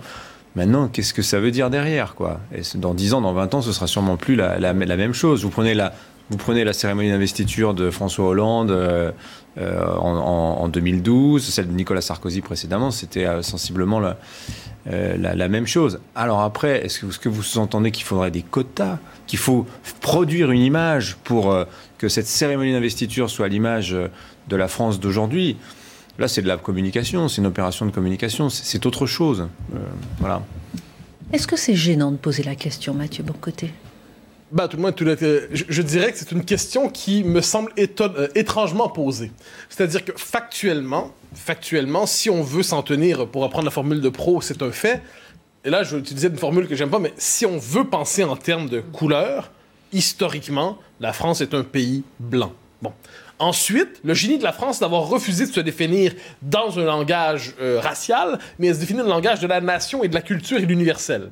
[0.57, 2.41] Maintenant, qu'est-ce que ça veut dire derrière quoi?
[2.75, 5.43] Dans 10 ans, dans 20 ans, ce sera sûrement plus la, la, même chose.
[5.43, 5.93] Vous prenez la,
[6.29, 9.13] vous prenez la cérémonie d'investiture de François Hollande
[9.57, 14.17] euh, en, en, en, 2012, celle de Nicolas Sarkozy précédemment, c'était euh, sensiblement la,
[14.85, 15.99] la, même chose.
[16.13, 19.65] Alors après, est-ce que, vous sous-entendez qu'il faudrait des quotas, qu'il faut
[20.01, 21.57] produire une image pour
[21.97, 23.95] que cette cérémonie d'investiture soit l'image
[24.47, 25.57] de la France d'aujourd'hui?
[26.19, 29.47] Là, c'est de la communication, c'est une opération de communication, c'est autre chose.
[30.19, 30.43] voilà.
[31.33, 33.73] Est-ce que c'est gênant de poser la question, Mathieu Boncoté
[34.51, 38.27] bah, tout le tout le, je, dirais que c'est une question qui me semble euh,
[38.35, 39.31] étrangement posée.
[39.69, 44.41] C'est-à-dire que factuellement, factuellement, si on veut s'en tenir, pour reprendre la formule de pro,
[44.41, 45.01] c'est un fait.
[45.63, 48.23] Et là, je vais utiliser une formule que j'aime pas, mais si on veut penser
[48.23, 49.51] en termes de couleur,
[49.91, 52.53] historiquement, la France est un pays blanc.
[52.81, 52.93] Bon.
[53.39, 57.79] Ensuite, le génie de la France d'avoir refusé de se définir dans un langage euh,
[57.81, 60.57] racial, mais à se définir dans le langage de la nation et de la culture
[60.57, 61.31] et de l'universel.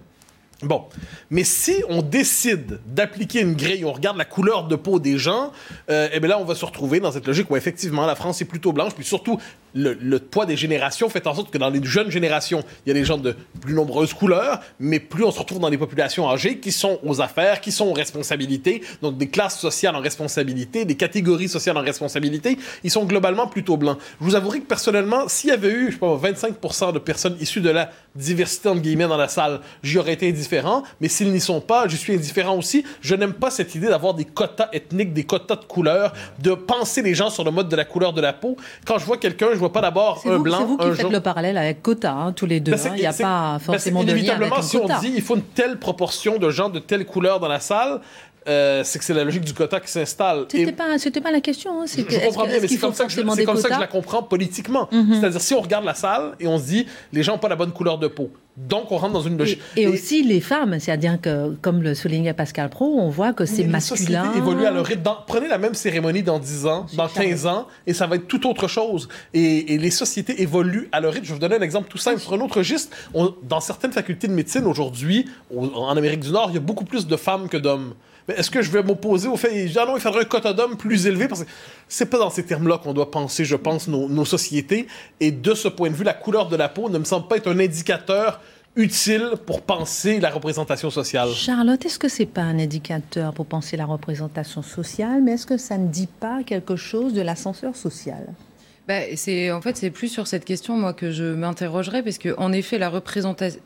[0.63, 0.85] Bon,
[1.29, 5.51] mais si on décide d'appliquer une grille, on regarde la couleur de peau des gens,
[5.89, 8.41] euh, et bien là, on va se retrouver dans cette logique où effectivement la France
[8.41, 9.39] est plutôt blanche, puis surtout
[9.73, 12.93] le, poids des générations fait en sorte que dans les jeunes générations, il y a
[12.93, 16.59] des gens de plus nombreuses couleurs, mais plus on se retrouve dans des populations âgées
[16.59, 20.95] qui sont aux affaires, qui sont aux responsabilités, donc des classes sociales en responsabilité, des
[20.95, 23.97] catégories sociales en responsabilité, ils sont globalement plutôt blancs.
[24.19, 27.37] Je vous avouerai que personnellement, s'il y avait eu, je sais pas, 25% de personnes
[27.39, 31.31] issues de la diversité entre guillemets dans la salle, j'y aurais été indifférent, mais s'ils
[31.31, 32.83] n'y sont pas, je suis indifférent aussi.
[33.01, 37.01] Je n'aime pas cette idée d'avoir des quotas ethniques, des quotas de couleur, de penser
[37.01, 38.55] les gens sur le mode de la couleur de la peau.
[38.85, 40.59] Quand je vois quelqu'un, vois pas d'abord un vous, blanc.
[40.59, 42.71] C'est vous qui un faites le parallèle avec quota, hein, tous les deux.
[42.73, 45.35] Ben Il n'y a pas forcément de lien avec un si on dit il faut
[45.35, 47.93] une telle proportion de gens de telle couleur dans la salle,
[48.47, 50.45] euh, c'est que c'est la logique du quota qui s'installe.
[50.49, 50.85] C'était pas,
[51.23, 51.81] pas la question.
[51.81, 51.85] Hein.
[51.87, 53.87] Je, je comprends bien, mais c'est comme, ça que je, comme ça que je la
[53.87, 54.89] comprends politiquement.
[54.91, 55.19] Mm -hmm.
[55.19, 57.55] C'est-à-dire, si on regarde la salle et on se dit, les gens n'ont pas la
[57.55, 58.29] bonne couleur de peau.
[58.55, 59.59] Donc, on rentre dans une logique.
[59.75, 63.33] Et, et, et aussi les femmes, c'est-à-dire que, comme le soulignait Pascal Pro, on voit
[63.33, 64.31] que c'est masculin.
[64.33, 65.01] Les évolue à leur rythme.
[65.01, 68.27] Dans, prenez la même cérémonie dans 10 ans, dans 15 ans, et ça va être
[68.27, 69.09] tout autre chose.
[69.33, 71.25] Et, et, les sociétés évoluent à leur rythme.
[71.25, 72.19] Je vais vous donner un exemple tout simple.
[72.19, 75.25] Sur un autre registre, on, dans certaines facultés de médecine aujourd'hui,
[75.55, 77.93] en Amérique du Nord, il y a beaucoup plus de femmes que d'hommes.
[78.27, 80.77] Mais est-ce que je vais m'opposer au fait ah non, il faudrait un quota d'hommes
[80.77, 81.27] plus élevé?
[81.27, 81.49] Parce que
[81.87, 84.87] c'est pas dans ces termes-là qu'on doit penser, je pense, nos, nos, sociétés.
[85.19, 87.37] Et de ce point de vue, la couleur de la peau ne me semble pas
[87.37, 88.39] être un indicateur
[88.75, 91.29] utile pour penser la représentation sociale.
[91.29, 95.57] Charlotte, est-ce que c'est pas un indicateur pour penser la représentation sociale, mais est-ce que
[95.57, 98.27] ça ne dit pas quelque chose de l'ascenseur social?
[99.15, 102.51] C'est en fait c'est plus sur cette question moi que je m'interrogerais parce que en
[102.51, 103.61] effet la représentation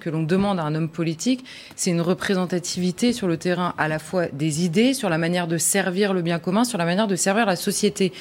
[0.00, 3.98] que l'on demande à un homme politique, c'est une représentativité sur le terrain à la
[3.98, 7.16] fois des idées, sur la manière de servir le bien commun, sur la manière de
[7.16, 8.12] servir la société.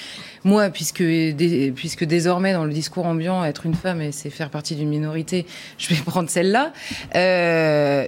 [0.44, 1.04] Moi, puisque,
[1.76, 5.46] puisque désormais dans le discours ambiant, être une femme, c'est faire partie d'une minorité,
[5.78, 6.74] je vais prendre celle-là.
[7.16, 8.08] Euh,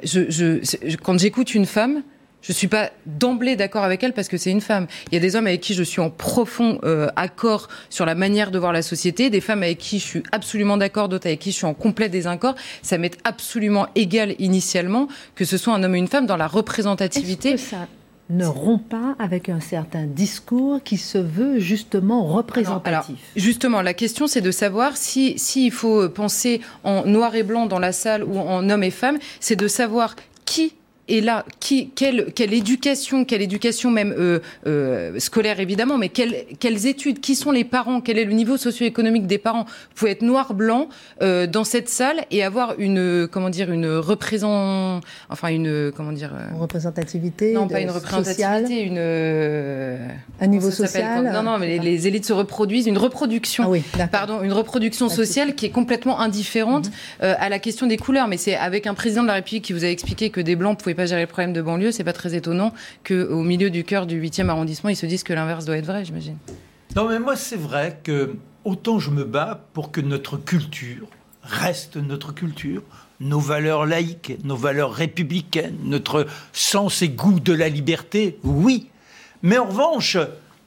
[1.02, 2.04] quand j'écoute une femme,
[2.48, 4.88] je suis pas d'emblée d'accord avec elle parce que c'est une femme.
[5.12, 8.16] Il y a des hommes avec qui je suis en profond euh, accord sur la
[8.16, 11.40] manière de voir la société, des femmes avec qui je suis absolument d'accord, d'autres avec
[11.40, 12.56] qui je suis en complet désaccord.
[12.82, 16.48] Ça m'est absolument égal initialement que ce soit un homme ou une femme dans la
[16.48, 17.52] représentativité.
[17.52, 17.88] Est-ce que ça
[18.30, 22.86] ne rompt pas avec un certain discours qui se veut justement représentatif.
[22.88, 27.44] Alors, alors, justement, la question c'est de savoir si s'il faut penser en noir et
[27.44, 30.74] blanc dans la salle ou en homme et femme, c'est de savoir qui
[31.10, 36.46] et là, qui, quelle, quelle éducation, quelle éducation même euh, euh, scolaire évidemment, mais quelles,
[36.60, 39.64] quelles études, qui sont les parents, quel est le niveau socio-économique des parents?
[39.64, 40.90] Vous pouvez être noir-blanc
[41.22, 45.00] euh, dans cette salle et avoir une, comment dire, une représent,
[45.30, 51.32] enfin une, comment dire, une représentativité, non pas une représentativité, une, un niveau social.
[51.32, 55.08] Non, non, mais les, les, élites se reproduisent, une reproduction, ah oui, pardon, une reproduction
[55.08, 56.92] sociale qui est complètement indifférente mm
[57.24, 57.36] -hmm.
[57.46, 58.28] à la question des couleurs.
[58.28, 60.78] Mais c'est avec un président de la République qui vous a expliqué que des blancs
[60.78, 62.74] pouvaient pas gérer le problème de banlieue, c'est pas très étonnant
[63.06, 66.04] qu'au milieu du cœur du 8e arrondissement, ils se disent que l'inverse doit être vrai,
[66.04, 66.38] j'imagine.
[66.96, 68.36] Non, mais moi, c'est vrai que
[68.66, 71.08] autant je me bats pour que notre culture
[71.44, 72.82] reste notre culture,
[73.22, 78.90] nos valeurs laïques, nos valeurs républicaines, notre sens et goût de la liberté, oui.
[79.44, 80.18] Mais en revanche,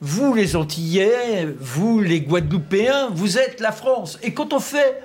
[0.01, 4.19] vous les Antillais, vous les Guadeloupéens, vous êtes la France.
[4.23, 5.03] Et quand on fait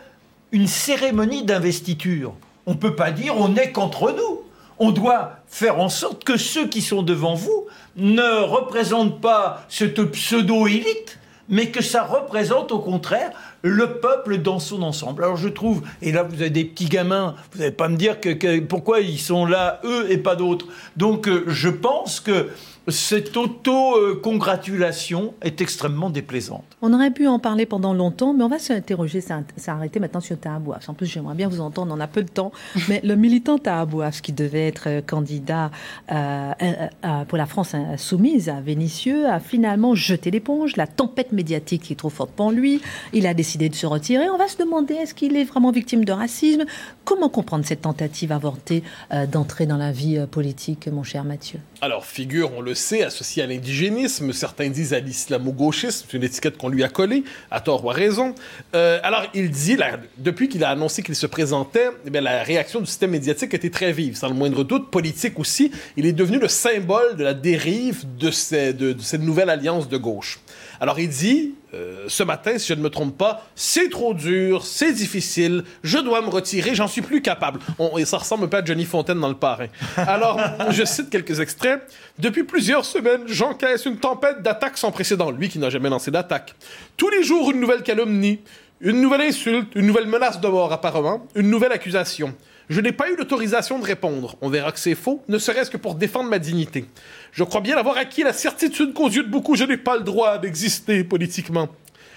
[0.55, 2.33] une cérémonie d'investiture.
[2.65, 4.41] On ne peut pas dire on est contre nous.
[4.79, 7.65] On doit faire en sorte que ceux qui sont devant vous
[7.95, 14.81] ne représentent pas cette pseudo-élite, mais que ça représente au contraire le peuple dans son
[14.83, 15.23] ensemble.
[15.23, 18.19] Alors je trouve, et là vous avez des petits gamins, vous n'allez pas me dire
[18.19, 20.67] que, pourquoi ils sont là, eux, et pas d'autres.
[20.97, 22.49] Donc euh, je pense que
[22.87, 26.63] cette auto-congratulation est extrêmement déplaisante.
[26.81, 29.23] On aurait pu en parler pendant longtemps, mais on va s'interroger,
[29.57, 30.87] s'arrêter maintenant sur Tahabouaf.
[30.89, 32.51] En plus, j'aimerais bien vous entendre, on a peu de temps,
[32.89, 35.71] mais le militant Tahabouaf, qui devait être euh, candidat
[36.11, 40.75] euh, euh, pour la France insoumise à Vénissieux, a finalement jeté l'éponge.
[40.75, 42.81] La tempête médiatique est trop forte pour lui.
[43.13, 44.29] Il a décidé de se retirer.
[44.29, 46.65] On va se demander, est-ce qu'il est vraiment victime de racisme?
[47.03, 48.83] Comment comprendre cette tentative avortée
[49.31, 51.59] d'entrer dans la vie politique, mon cher Mathieu?
[51.81, 54.33] Alors, figure, on le sait, associé à l'indigénisme.
[54.33, 56.05] Certains disent à l'islamo-gauchisme.
[56.09, 58.35] C'est une étiquette qu'on lui a collée, à tort ou à raison.
[58.75, 59.77] Euh, alors, il dit,
[60.17, 63.91] depuis qu'il a annoncé qu'il se présentait, eh la réaction du système médiatique été très
[63.91, 65.71] vive, sans le moindre doute, politique aussi.
[65.97, 70.39] Il est devenu le symbole de la dérive de cette nouvelle alliance de gauche.
[70.79, 74.65] Alors, il dit, euh, ce matin, si je ne me trompe pas, c'est trop dur,
[74.65, 77.59] c'est difficile, je dois me retirer, j'en suis plus capable.
[77.97, 79.67] et ça ressemble un peu à Johnny Fontaine dans Le Parrain.
[79.97, 81.81] Alors, je cite quelques extraits.
[82.19, 85.31] Depuis plusieurs semaines, j'encaisse une tempête d'attaques sans précédent.
[85.31, 86.55] Lui qui n'a jamais lancé d'attaque.
[86.97, 88.39] Tous les jours, une nouvelle calomnie,
[88.81, 92.33] une nouvelle insulte, une nouvelle menace de mort apparemment, une nouvelle accusation.
[92.69, 94.35] Je n'ai pas eu l'autorisation de répondre.
[94.41, 96.85] On verra que c'est faux, ne serait-ce que pour défendre ma dignité.
[97.31, 100.03] Je crois bien avoir acquis la certitude qu'aux yeux de beaucoup, je n'ai pas le
[100.03, 101.69] droit d'exister politiquement.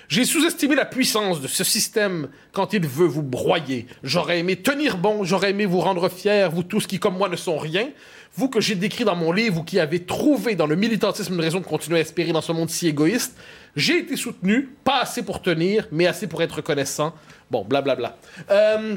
[0.08, 3.86] J'ai sous-estimé la puissance de ce système quand il veut vous broyer.
[4.02, 7.36] J'aurais aimé tenir bon, j'aurais aimé vous rendre fiers, vous tous qui, comme moi, ne
[7.36, 7.90] sont rien.
[8.34, 11.40] Vous que j'ai décrit dans mon livre, vous qui avez trouvé dans le militantisme une
[11.40, 13.36] raison de continuer à espérer dans ce monde si égoïste.
[13.76, 17.14] J'ai été soutenu, pas assez pour tenir, mais assez pour être reconnaissant.
[17.50, 18.16] Bon, blablabla.
[18.46, 18.54] Bla, bla.
[18.56, 18.96] Euh,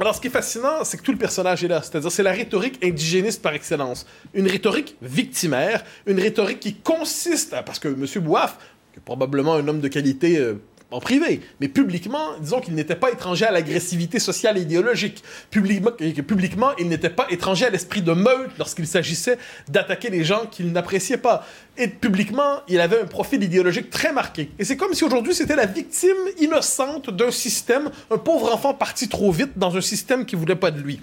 [0.00, 1.80] alors, ce qui est fascinant, c'est que tout le personnage est là.
[1.82, 4.06] C'est-à-dire, c'est la rhétorique indigéniste par excellence.
[4.34, 7.62] Une rhétorique victimaire, une rhétorique qui consiste à...
[7.62, 8.06] Parce que M.
[8.22, 8.58] Bouaf,
[8.92, 10.60] qui est probablement un homme de qualité euh,
[11.00, 15.22] privé, mais publiquement, disons qu'il n'était pas étranger à l'agressivité sociale et idéologique.
[15.50, 15.90] Publiquement,
[16.26, 19.38] publiquement il n'était pas étranger à l'esprit de meute lorsqu'il s'agissait
[19.68, 21.46] d'attaquer les gens qu'il n'appréciait pas.
[21.78, 24.50] Et publiquement, il avait un profil idéologique très marqué.
[24.58, 29.08] Et c'est comme si aujourd'hui c'était la victime innocente d'un système, un pauvre enfant parti
[29.08, 31.00] trop vite dans un système qui voulait pas de lui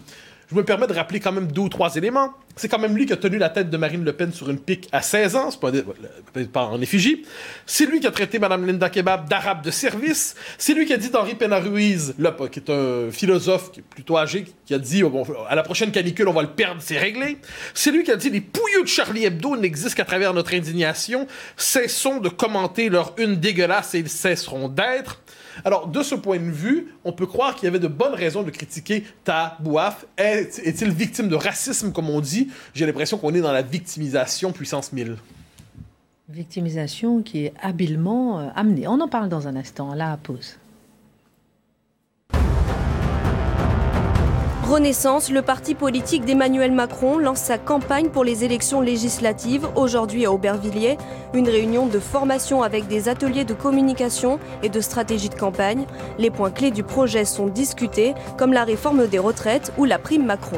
[0.53, 2.31] je me permets de rappeler quand même deux ou trois éléments.
[2.55, 4.59] C'est quand même lui qui a tenu la tête de Marine Le Pen sur une
[4.59, 5.71] pique à 16 ans, c'est pas,
[6.51, 7.25] pas, en effigie.
[7.65, 10.35] C'est lui qui a traité Mme Linda Kebab d'arabe de service.
[10.59, 12.13] C'est lui qui a dit d'Henri Pena-Ruiz,
[12.51, 15.89] qui est un philosophe qui est plutôt âgé, qui a dit bon, à la prochaine
[15.89, 17.39] canicule, on va le perdre, c'est réglé.
[17.73, 21.25] C'est lui qui a dit les pouilleux de Charlie Hebdo n'existent qu'à travers notre indignation.
[21.57, 25.22] Cessons de commenter leur une dégueulasse et ils cesseront d'être.
[25.65, 28.43] Alors, de ce point de vue, on peut croire qu'il y avait de bonnes raisons
[28.43, 30.05] de critiquer Ta Bouaf.
[30.17, 32.49] Est-il victime de racisme, comme on dit?
[32.73, 35.17] J'ai l'impression qu'on est dans la victimisation puissance 1000.
[36.29, 38.87] Victimisation qui est habilement euh, amenée.
[38.87, 40.57] On en parle dans un instant, là, pause.
[44.73, 50.31] Renaissance, le parti politique d'Emmanuel Macron lance sa campagne pour les élections législatives aujourd'hui à
[50.31, 50.97] Aubervilliers.
[51.35, 55.85] Une réunion de formation avec des ateliers de communication et de stratégie de campagne.
[56.17, 60.25] Les points clés du projet sont discutés, comme la réforme des retraites ou la prime
[60.25, 60.57] Macron.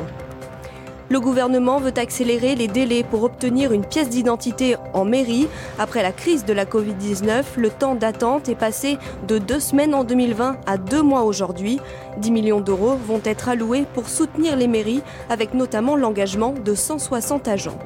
[1.07, 5.47] Le gouvernement veut accélérer les délais pour obtenir une pièce d'identité en mairie.
[5.77, 8.97] Après la crise de la Covid-19, le temps d'attente est passé
[9.27, 11.79] de deux semaines en 2020 à deux mois aujourd'hui.
[12.17, 17.47] 10 millions d'euros vont être alloués pour soutenir les mairies, avec notamment l'engagement de 160
[17.47, 17.77] agents.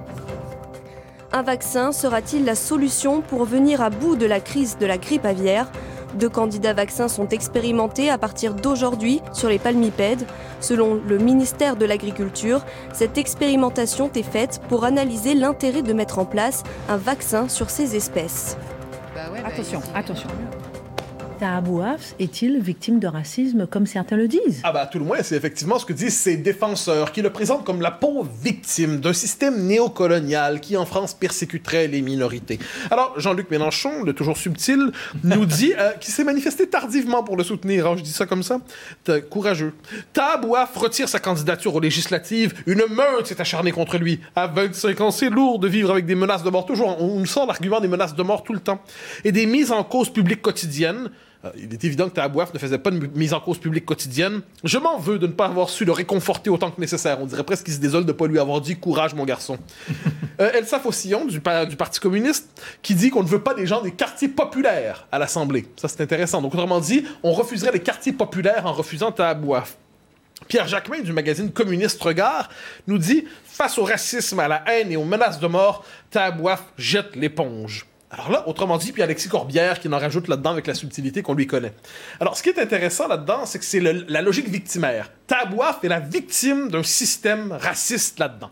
[1.34, 5.26] Un vaccin sera-t-il la solution pour venir à bout de la crise de la grippe
[5.26, 5.70] aviaire?
[6.16, 10.26] Deux candidats vaccins sont expérimentés à partir d'aujourd'hui sur les palmipèdes.
[10.60, 12.62] Selon le ministère de l'Agriculture,
[12.94, 17.96] cette expérimentation est faite pour analyser l'intérêt de mettre en place un vaccin sur ces
[17.96, 18.58] espèces.
[19.16, 20.28] Bah bah, attention, attention.
[21.40, 24.60] Tahabouaf est-il victime de racisme comme certains le disent?
[24.66, 27.64] Ah bah tout le moins, c'est effectivement ce que disent ses défenseurs, qui le présentent
[27.64, 32.60] comme la pauvre victime d'un système néocolonial qui en France persécuterait les minorités.
[32.92, 34.92] Alors Jean-Luc Mélenchon, le toujours subtil,
[35.24, 37.88] nous dit euh, qu'il s'est manifesté tardivement pour le soutenir.
[37.88, 38.60] Hein, je dis ça comme ça,
[39.30, 39.74] courageux.
[40.12, 42.54] Tahabouaf retire sa candidature aux législatives.
[42.68, 44.20] Une meute s'est acharnée contre lui.
[44.36, 46.66] À 25 ans, c'est lourd de vivre avec des menaces de mort.
[46.66, 48.82] Toujours, on nous sort l'argument des menaces de mort tout le temps.
[49.24, 51.10] Et des mises en cause publiques quotidiennes
[51.46, 54.42] Euh, il est évident que Tahabouaf ne faisait pas de mise en cause publique quotidienne.
[54.64, 57.22] Je m'en veux de ne pas avoir su le réconforter autant que nécessaire.
[57.22, 59.58] On dirait presque qu'il se désole de ne pas lui avoir dit courage, mon garçon.
[60.42, 62.50] euh, Elsa Faucillon, du, Parti communiste,
[62.82, 65.66] qui dit qu'on ne veut pas des gens des quartiers populaires à l'Assemblée.
[65.78, 66.42] Ça, c'est intéressant.
[66.42, 69.78] Donc, autrement dit, on refuserait les quartiers populaires en refusant Tahabouaf.
[70.48, 72.50] Pierre Jacquemin du magazine Communiste Regard
[72.88, 77.16] nous dit Face au racisme, à la haine et aux menaces de mort, Tahabouaf jette
[77.16, 77.86] l'éponge.
[78.12, 81.36] Alors là, autrement dit, puis Alexis Corbière qui en rajoute là-dedans avec la subtilité qu'on
[81.36, 81.74] lui connaît.
[82.20, 85.12] Alors, ce qui est intéressant là-dedans, c'est que c'est la logique victimaire.
[85.28, 88.50] Tahabouaf est la victime d'un système raciste là-dedans.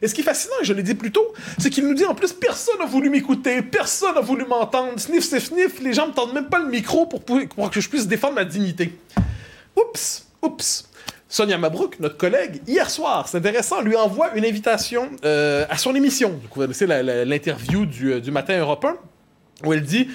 [0.00, 2.04] Et ce qui est fascinant, et je l'ai dit plus tôt, c'est qu'il nous dit
[2.04, 6.08] en plus personne n'a voulu m'écouter, personne n'a voulu m'entendre, sniff, sniff, sniff, les gens
[6.08, 8.98] me tendent même pas le micro pour, pour que je puisse défendre ma dignité.
[9.76, 10.88] Oups, oups.
[11.34, 15.92] Sonia Mabrouk, notre collègue, hier soir, c'est intéressant, lui envoie une invitation euh, à son
[15.96, 16.38] émission.
[16.40, 18.96] Vous connaissez l'interview du, euh, du, matin européen
[19.64, 20.06] où elle dit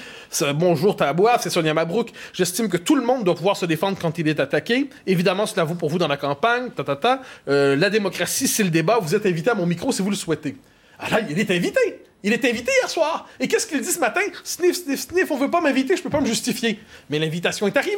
[0.56, 2.12] Bonjour Tabouaf, c'est Sonia Mabrouk.
[2.32, 4.90] J'estime que tout le monde doit pouvoir se défendre quand il est attaqué.
[5.08, 6.70] Évidemment, cela vaut pour vous dans la campagne.
[6.70, 7.22] Ta, ta, ta.
[7.50, 8.98] Euh, la démocratie, c'est le débat.
[9.02, 10.56] Vous êtes invité à mon micro si vous le souhaitez.
[11.00, 12.02] Ah là, il est invité.
[12.22, 13.30] Il est invité hier soir.
[13.40, 14.20] Et qu'est-ce qu'il dit ce matin?
[14.44, 16.80] Sniff, sniff, sniff, on veut pas m'inviter, je peux pas me justifier.
[17.10, 17.98] Mais l'invitation est arrivée.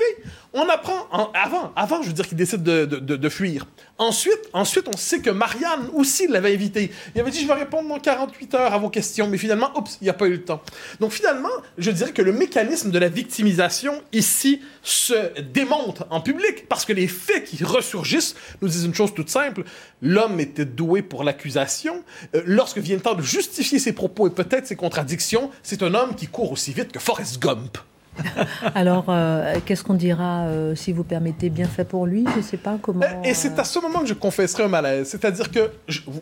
[0.53, 3.65] On apprend, avant, avant, je veux dire qu'il décide de, de, de, fuir.
[3.97, 6.91] Ensuite, ensuite, on sait que Marianne aussi l'avait invité.
[7.15, 9.27] Il avait dit, je vais répondre dans 48 heures à vos questions.
[9.27, 10.61] Mais finalement, il n'y a pas eu le temps.
[10.99, 11.49] Donc finalement,
[11.79, 16.93] je dirais que le mécanisme de la victimisation ici se démonte en public parce que
[16.93, 19.63] les faits qui ressurgissent nous disent une chose toute simple.
[20.03, 22.03] L'homme était doué pour l'accusation.
[22.35, 25.93] Euh, lorsque vient le temps de justifier ses propos, et peut-être ses contradictions, c'est un
[25.93, 27.77] homme qui court aussi vite que Forrest Gump.
[28.75, 32.41] Alors, euh, qu'est-ce qu'on dira, euh, si vous permettez, bien fait pour lui Je ne
[32.41, 33.05] sais pas comment.
[33.23, 35.09] Et c'est à ce moment que je confesserai un malaise.
[35.09, 35.71] C'est-à-dire que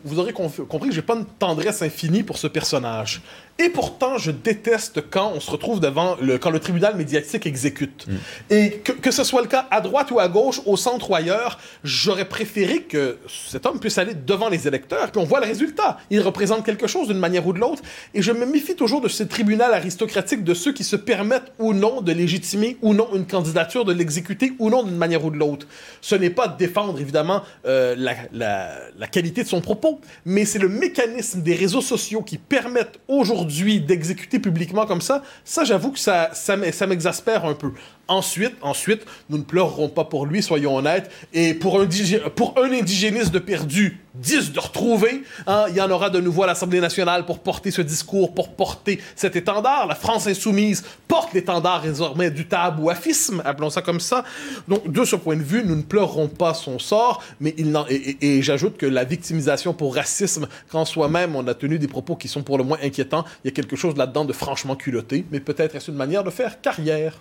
[0.04, 3.22] vous aurez compris que j'ai pas une tendresse infinie pour ce personnage.
[3.62, 8.06] Et pourtant, je déteste quand on se retrouve devant le, quand le tribunal médiatique exécute.
[8.06, 8.14] Mm.
[8.48, 11.14] Et que, que, ce soit le cas à droite ou à gauche, au centre ou
[11.14, 15.46] ailleurs, j'aurais préféré que cet homme puisse aller devant les électeurs, puis on voit le
[15.46, 15.98] résultat.
[16.08, 17.82] Il représente quelque chose d'une manière ou de l'autre.
[18.14, 21.74] Et je me méfie toujours de ce tribunal aristocratique de ceux qui se permettent ou
[21.74, 25.36] non de légitimer ou non une candidature, de l'exécuter ou non d'une manière ou de
[25.36, 25.66] l'autre.
[26.00, 30.58] Ce n'est pas défendre, évidemment, euh, la, la, la qualité de son propos, mais c'est
[30.58, 33.49] le mécanisme des réseaux sociaux qui permettent aujourd'hui
[33.80, 37.72] d'exécuter publiquement comme ça, ça j'avoue que ça, ça m'exaspère un peu.
[38.10, 41.12] Ensuite, ensuite, nous ne pleurerons pas pour lui, soyons honnêtes.
[41.32, 41.86] Et pour un,
[42.34, 46.42] pour un indigéniste de perdu, 10 de retrouver, hein, il y en aura de nouveau
[46.42, 49.86] à l'Assemblée nationale pour porter ce discours, pour porter cet étendard.
[49.86, 54.24] La France insoumise porte l'étendard désormais du tabouafisme, appelons ça comme ça.
[54.66, 58.38] Donc, de ce point de vue, nous ne pleurerons pas son sort, mais il et,
[58.38, 62.26] et j'ajoute que la victimisation pour racisme, quand soi-même on a tenu des propos qui
[62.26, 65.38] sont pour le moins inquiétants, il y a quelque chose là-dedans de franchement culotté, mais
[65.38, 67.20] peut-être est-ce une manière de faire carrière.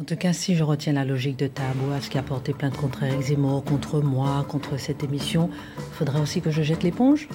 [0.00, 1.50] En tout cas, si je retiens la logique de
[1.92, 5.50] à ce qui a porté plainte contre Eric Zemmour, contre moi, contre cette émission,
[5.94, 7.28] faudrait aussi que je jette l'éponge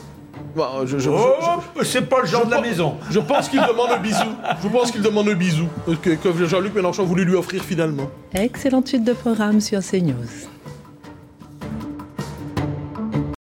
[0.56, 2.96] bah, je, oh, c'est pas le genre de la maison.
[3.10, 4.30] Je pense qu'il demande un bisou.
[4.62, 5.68] Je pense qu'il demande un bisou
[6.02, 8.10] que, que Jean-Luc Mélenchon voulait lui offrir finalement.
[8.34, 10.53] Excellente suite de programme sur CNews.